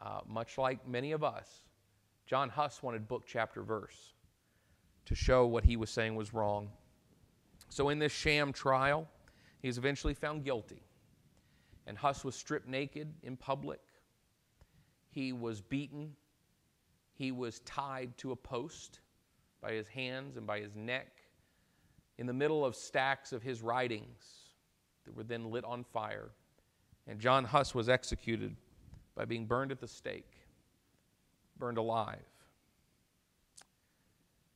Uh, 0.02 0.20
much 0.28 0.58
like 0.58 0.88
many 0.88 1.12
of 1.12 1.24
us, 1.24 1.64
John 2.26 2.50
Huss 2.50 2.84
wanted 2.84 3.08
book, 3.08 3.24
chapter, 3.26 3.64
verse 3.64 4.14
to 5.10 5.16
show 5.16 5.48
what 5.48 5.64
he 5.64 5.76
was 5.76 5.90
saying 5.90 6.16
was 6.16 6.36
wrong. 6.36 6.70
So, 7.70 7.90
in 7.90 7.98
this 7.98 8.12
sham 8.12 8.54
trial, 8.54 9.08
he 9.60 9.68
was 9.68 9.80
eventually 9.80 10.14
found 10.14 10.46
guilty. 10.46 10.84
And 11.88 11.98
Huss 11.98 12.24
was 12.24 12.36
stripped 12.36 12.68
naked 12.68 13.12
in 13.24 13.36
public. 13.36 13.80
He 15.10 15.34
was 15.34 15.62
beaten. 15.62 16.16
He 17.14 17.32
was 17.32 17.60
tied 17.60 18.18
to 18.20 18.32
a 18.32 18.36
post 18.36 19.00
by 19.62 19.74
his 19.74 19.88
hands 19.88 20.38
and 20.38 20.48
by 20.48 20.60
his 20.60 20.76
neck 20.76 21.08
in 22.18 22.28
the 22.28 22.34
middle 22.34 22.66
of 22.66 22.76
stacks 22.76 23.32
of 23.32 23.42
his 23.42 23.62
writings 23.62 24.50
that 25.06 25.16
were 25.16 25.24
then 25.24 25.52
lit 25.52 25.64
on 25.66 25.84
fire. 25.84 26.30
And 27.08 27.20
John 27.20 27.44
Huss 27.44 27.74
was 27.74 27.90
executed 27.90 28.56
by 29.16 29.26
being 29.26 29.46
burned 29.46 29.72
at 29.72 29.80
the 29.80 29.88
stake, 29.88 30.32
burned 31.58 31.78
alive. 31.78 32.20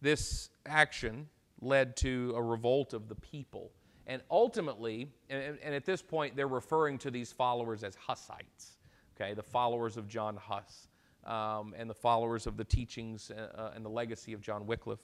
This 0.02 0.50
action 0.66 1.28
led 1.62 1.96
to 1.98 2.34
a 2.36 2.42
revolt 2.42 2.94
of 2.94 3.08
the 3.08 3.16
people. 3.16 3.72
And 4.06 4.22
ultimately, 4.30 5.10
and, 5.30 5.58
and, 5.63 5.74
at 5.74 5.86
this 5.86 6.02
point, 6.02 6.36
they're 6.36 6.48
referring 6.48 6.98
to 7.00 7.12
these 7.12 7.32
followers 7.32 7.84
as 7.84 7.96
Hussites, 7.96 8.78
okay, 9.15 9.34
the 9.34 9.43
followers 9.43 9.97
of 9.97 10.08
John 10.08 10.38
Huss 10.38 10.88
um, 11.26 11.73
and 11.78 11.89
the 11.89 11.95
followers 11.95 12.47
of 12.47 12.58
the 12.58 12.63
teachings 12.63 13.32
uh, 13.32 13.49
uh, 13.56 13.71
and 13.76 13.86
the 13.86 13.89
legacy 13.89 14.34
of 14.34 14.41
John 14.41 14.65
Wycliffe. 14.65 14.99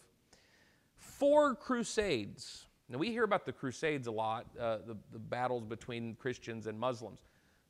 Four 0.95 1.55
crusades. 1.55 2.65
Now, 2.89 2.97
we 2.97 3.11
hear 3.11 3.23
about 3.23 3.45
the 3.45 3.51
crusades 3.51 4.07
a 4.07 4.11
lot, 4.11 4.47
uh, 4.59 4.79
the, 4.85 4.97
the 5.11 5.19
battles 5.19 5.63
between 5.63 6.15
Christians 6.15 6.67
and 6.67 6.77
Muslims. 6.77 7.19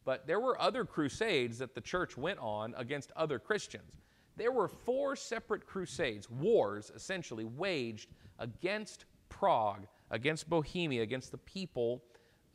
But 0.05 0.25
there 0.25 0.39
were 0.39 0.59
other 0.59 0.85
crusades 0.85 1.59
that 1.59 1.75
the 1.75 1.81
church 1.81 2.17
went 2.17 2.39
on 2.39 2.73
against 2.77 3.11
other 3.15 3.37
Christians. 3.37 4.01
There 4.37 4.51
were 4.51 4.69
four 4.69 5.15
separate 5.15 5.67
crusades, 5.67 6.29
wars 6.29 6.91
essentially, 6.95 7.43
waged 7.43 8.09
against 8.39 9.05
Prague, 9.27 9.85
against 10.09 10.49
Bohemia, 10.49 11.03
against 11.03 11.31
the 11.31 11.37
people, 11.39 12.01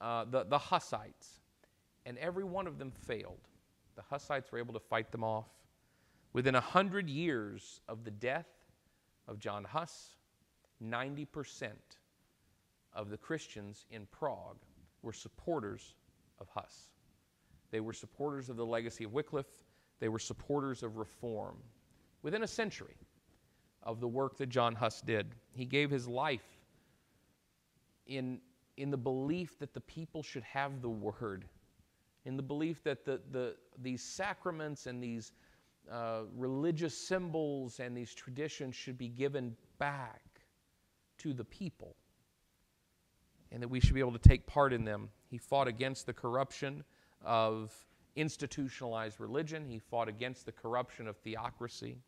uh, 0.01 0.25
the, 0.25 0.45
the 0.45 0.59
Hussites. 0.59 1.41
And 2.07 2.17
every 2.19 2.45
one 2.45 2.67
of 2.67 2.79
them 2.79 2.91
failed. 2.91 3.49
The 3.97 4.03
Hussites 4.03 4.51
were 4.51 4.59
able 4.59 4.75
to 4.75 4.81
fight 4.81 5.11
them 5.13 5.25
off. 5.25 5.49
Within 6.33 6.55
a 6.55 6.61
hundred 6.61 7.09
years 7.09 7.81
of 7.89 8.05
the 8.05 8.11
death 8.11 8.49
of 9.29 9.39
John 9.39 9.65
Huss, 9.65 10.17
90% 10.83 11.73
of 12.93 13.11
the 13.11 13.17
Christians 13.17 13.87
in 13.91 14.07
Prague 14.07 14.59
were 15.03 15.13
supporters 15.13 15.95
of 16.41 16.49
Huss. 16.49 16.91
They 17.71 17.81
were 17.81 17.93
supporters 17.93 18.49
of 18.51 18.57
the 18.57 18.67
legacy 18.67 19.05
of 19.05 19.13
Wycliffe. 19.13 19.65
They 20.01 20.09
were 20.09 20.19
supporters 20.19 20.83
of 20.83 20.97
reform. 20.97 21.57
Within 22.23 22.43
a 22.43 22.49
century 22.49 22.97
of 23.83 24.01
the 24.01 24.09
work 24.09 24.37
that 24.39 24.49
John 24.49 24.75
Huss 24.75 25.01
did, 25.01 25.35
he 25.53 25.65
gave 25.65 25.91
his 25.91 26.09
life 26.09 26.59
in, 28.07 28.41
in 28.77 28.91
the 28.91 28.97
belief 28.97 29.59
that 29.59 29.75
the 29.75 29.81
people 29.81 30.23
should 30.23 30.43
have 30.43 30.83
the 30.83 30.89
word, 30.89 31.47
in 32.25 32.37
the 32.37 32.43
belief 32.43 32.83
that 32.85 33.05
the, 33.05 33.21
the, 33.31 33.57
these 33.83 34.03
sacraments 34.03 34.87
and 34.87 35.03
these 35.03 35.33
uh, 35.91 36.23
religious 36.37 36.97
symbols 36.97 37.81
and 37.81 37.97
these 37.97 38.15
traditions 38.15 38.75
should 38.75 38.97
be 38.97 39.09
given 39.09 39.55
back 39.79 40.23
to 41.19 41.33
the 41.35 41.45
people 41.45 41.97
and 43.53 43.63
that 43.63 43.69
we 43.69 43.81
should 43.81 43.95
be 43.95 44.01
able 44.01 44.13
to 44.13 44.19
take 44.19 44.47
part 44.47 44.73
in 44.73 44.85
them. 44.85 45.09
He 45.31 45.39
fought 45.39 45.69
against 45.69 46.07
the 46.07 46.13
corruption 46.13 46.83
of 47.25 47.73
institutionalized 48.17 49.21
religion. 49.21 49.65
He 49.65 49.79
fought 49.79 50.09
against 50.09 50.47
the 50.47 50.53
corruption 50.53 51.07
of 51.07 51.17
theocracy. 51.19 51.99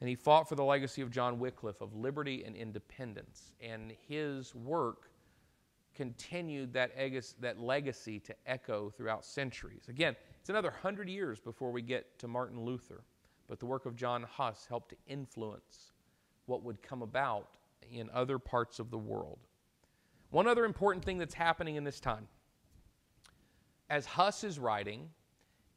And 0.00 0.08
he 0.08 0.14
fought 0.14 0.48
for 0.48 0.56
the 0.56 0.64
legacy 0.64 1.00
of 1.00 1.10
John 1.10 1.38
Wycliffe 1.38 1.80
of 1.80 1.94
liberty 1.94 2.44
and 2.44 2.56
independence. 2.56 3.52
And 3.60 3.92
his 4.08 4.54
work 4.54 5.10
continued 5.96 6.72
that, 6.74 6.92
that 7.40 7.58
legacy 7.58 8.20
to 8.20 8.34
echo 8.46 8.90
throughout 8.90 9.24
centuries. 9.24 9.84
Again, 9.88 10.14
it's 10.40 10.50
another 10.50 10.70
hundred 10.70 11.08
years 11.08 11.40
before 11.40 11.72
we 11.72 11.82
get 11.82 12.18
to 12.20 12.28
Martin 12.28 12.60
Luther, 12.60 13.02
but 13.48 13.58
the 13.58 13.66
work 13.66 13.86
of 13.86 13.96
John 13.96 14.22
Huss 14.22 14.66
helped 14.68 14.90
to 14.90 14.96
influence 15.08 15.92
what 16.44 16.62
would 16.62 16.82
come 16.82 17.02
about 17.02 17.48
in 17.90 18.10
other 18.12 18.38
parts 18.38 18.78
of 18.78 18.90
the 18.90 18.98
world. 18.98 19.38
One 20.30 20.46
other 20.46 20.64
important 20.64 21.04
thing 21.04 21.18
that's 21.18 21.34
happening 21.34 21.76
in 21.76 21.84
this 21.84 21.98
time 21.98 22.28
as 23.88 24.04
Huss 24.04 24.44
is 24.44 24.58
writing, 24.58 25.08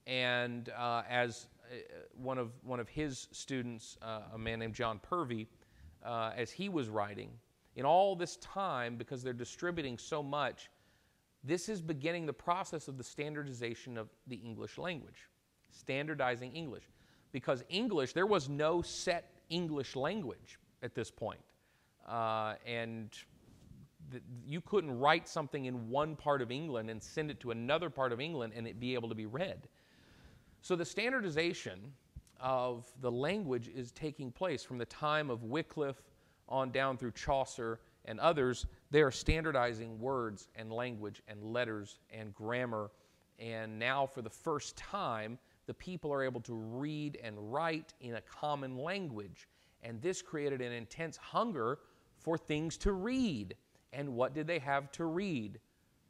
and 0.08 0.70
uh, 0.70 1.04
as 1.10 1.48
uh, 1.72 1.76
one 2.16 2.38
of 2.38 2.52
one 2.64 2.80
of 2.80 2.90
his 2.90 3.28
students, 3.32 3.98
uh, 4.02 4.22
a 4.34 4.38
man 4.38 4.60
named 4.60 4.74
John 4.74 5.00
Purvey, 5.00 5.48
uh, 6.04 6.32
as 6.36 6.50
he 6.52 6.70
was 6.70 6.90
writing, 6.90 7.30
in 7.80 7.86
all 7.86 8.14
this 8.14 8.36
time, 8.36 8.98
because 8.98 9.24
they're 9.24 9.32
distributing 9.32 9.98
so 9.98 10.22
much, 10.22 10.70
this 11.46 11.70
is 11.70 11.82
beginning 11.82 12.26
the 12.26 12.34
process 12.34 12.90
of 12.90 12.98
the 12.98 13.04
standardization 13.04 13.98
of 13.98 14.10
the 14.28 14.36
English 14.36 14.78
language, 14.78 15.30
standardizing 15.72 16.52
English, 16.52 16.84
because 17.32 17.64
English 17.70 18.12
there 18.12 18.26
was 18.26 18.50
no 18.50 18.82
set 18.82 19.32
English 19.50 19.96
language 19.96 20.60
at 20.84 20.94
this 20.94 21.10
point. 21.10 21.40
Uh, 22.06 22.56
and 22.66 23.12
you 24.46 24.60
couldn't 24.60 25.00
write 25.00 25.26
something 25.26 25.64
in 25.64 25.90
one 25.90 26.18
part 26.18 26.42
of 26.42 26.52
England 26.52 26.90
and 26.90 27.02
send 27.02 27.32
it 27.32 27.40
to 27.40 27.52
another 27.52 27.90
part 27.90 28.12
of 28.12 28.20
England 28.20 28.52
and 28.58 28.68
it 28.68 28.78
be 28.78 28.94
able 28.94 29.08
to 29.08 29.16
be 29.16 29.26
read. 29.26 29.70
So 30.62 30.76
the 30.76 30.84
standardization 30.84 31.94
of 32.42 32.92
the 33.00 33.12
language 33.12 33.70
is 33.74 33.94
taking 33.94 34.34
place 34.34 34.66
from 34.66 34.80
the 34.80 34.86
time 34.86 35.30
of 35.30 35.44
Wycliffe 35.44 36.02
on 36.50 36.72
down 36.72 36.98
through 36.98 37.12
Chaucer 37.12 37.80
and 38.06 38.20
others. 38.20 38.66
They 38.92 39.02
are 39.02 39.12
standardizing 39.12 40.00
words 40.00 40.50
and 40.56 40.72
language 40.72 41.22
and 41.28 41.44
letters 41.44 42.00
and 42.12 42.34
grammar. 42.34 42.92
And 43.38 43.80
now, 43.80 44.06
for 44.06 44.22
the 44.22 44.30
first 44.30 44.76
time, 44.76 45.38
the 45.68 45.74
people 45.74 46.12
are 46.12 46.24
able 46.24 46.42
to 46.42 46.54
read 46.54 47.20
and 47.24 47.36
write 47.54 47.94
in 48.02 48.16
a 48.16 48.22
common 48.22 48.78
language. 48.78 49.48
And 49.84 50.02
this 50.02 50.22
created 50.22 50.62
an 50.62 50.74
intense 50.74 51.16
hunger 51.16 51.80
for 52.18 52.38
things 52.38 52.78
to 52.80 52.92
read. 52.92 53.56
And 53.94 54.16
what 54.16 54.34
did 54.34 54.48
they 54.48 54.60
have 54.60 54.92
to 54.94 55.06
read? 55.06 55.60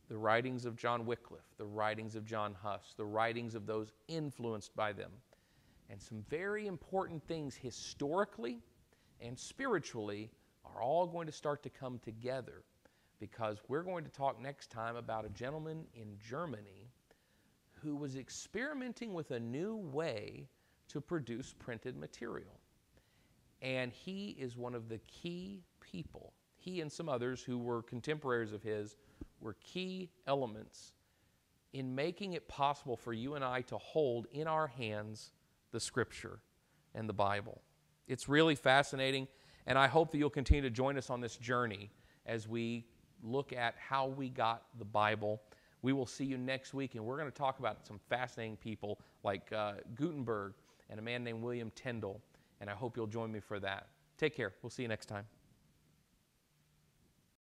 The 0.07 0.17
writings 0.17 0.65
of 0.65 0.75
John 0.75 1.05
Wycliffe, 1.05 1.53
the 1.57 1.65
writings 1.65 2.15
of 2.15 2.25
John 2.25 2.55
Huss, 2.59 2.95
the 2.97 3.05
writings 3.05 3.53
of 3.53 3.67
those 3.67 3.91
influenced 4.07 4.75
by 4.75 4.91
them. 4.91 5.11
And 5.89 6.01
some 6.01 6.23
very 6.29 6.65
important 6.65 7.23
things 7.27 7.55
historically 7.55 8.61
and 9.21 9.37
spiritually 9.37 10.29
are 10.65 10.81
all 10.81 11.07
going 11.07 11.27
to 11.27 11.31
start 11.31 11.63
to 11.63 11.69
come 11.69 11.99
together 11.99 12.63
because 13.19 13.57
we're 13.67 13.83
going 13.83 14.03
to 14.03 14.09
talk 14.09 14.41
next 14.41 14.71
time 14.71 14.95
about 14.95 15.25
a 15.25 15.29
gentleman 15.29 15.85
in 15.93 16.17
Germany 16.27 16.89
who 17.81 17.95
was 17.95 18.15
experimenting 18.15 19.13
with 19.13 19.31
a 19.31 19.39
new 19.39 19.75
way 19.75 20.47
to 20.87 21.01
produce 21.01 21.53
printed 21.57 21.97
material. 21.97 22.59
And 23.61 23.91
he 23.91 24.35
is 24.39 24.57
one 24.57 24.73
of 24.73 24.89
the 24.89 24.99
key 24.99 25.63
people. 25.79 26.33
He 26.57 26.81
and 26.81 26.91
some 26.91 27.09
others 27.09 27.41
who 27.41 27.57
were 27.57 27.81
contemporaries 27.81 28.53
of 28.53 28.63
his 28.63 28.97
were 29.41 29.55
key 29.63 30.09
elements 30.27 30.93
in 31.73 31.93
making 31.93 32.33
it 32.33 32.47
possible 32.47 32.97
for 32.97 33.13
you 33.13 33.35
and 33.35 33.43
I 33.43 33.61
to 33.61 33.77
hold 33.77 34.27
in 34.31 34.47
our 34.47 34.67
hands 34.67 35.31
the 35.71 35.79
Scripture 35.79 36.39
and 36.95 37.07
the 37.07 37.13
Bible. 37.13 37.61
It's 38.09 38.27
really 38.27 38.55
fascinating, 38.55 39.27
and 39.67 39.77
I 39.77 39.87
hope 39.87 40.11
that 40.11 40.17
you'll 40.17 40.31
continue 40.31 40.63
to 40.63 40.71
join 40.71 40.97
us 40.97 41.09
on 41.09 41.21
this 41.21 41.37
journey 41.37 41.91
as 42.25 42.47
we 42.47 42.85
look 43.23 43.53
at 43.53 43.75
how 43.77 44.07
we 44.07 44.29
got 44.29 44.63
the 44.79 44.85
Bible. 44.85 45.41
We 45.83 45.93
will 45.93 46.07
see 46.07 46.25
you 46.25 46.37
next 46.37 46.73
week, 46.73 46.95
and 46.95 47.05
we're 47.05 47.17
going 47.17 47.31
to 47.31 47.37
talk 47.37 47.59
about 47.59 47.85
some 47.85 47.99
fascinating 48.09 48.57
people 48.57 48.99
like 49.23 49.53
uh, 49.53 49.73
Gutenberg 49.95 50.53
and 50.89 50.99
a 50.99 51.03
man 51.03 51.23
named 51.23 51.43
William 51.43 51.71
Tyndale, 51.75 52.19
and 52.59 52.69
I 52.69 52.73
hope 52.73 52.97
you'll 52.97 53.07
join 53.07 53.31
me 53.31 53.39
for 53.39 53.59
that. 53.59 53.87
Take 54.17 54.35
care. 54.35 54.53
We'll 54.63 54.71
see 54.71 54.81
you 54.81 54.89
next 54.89 55.05
time. 55.05 55.25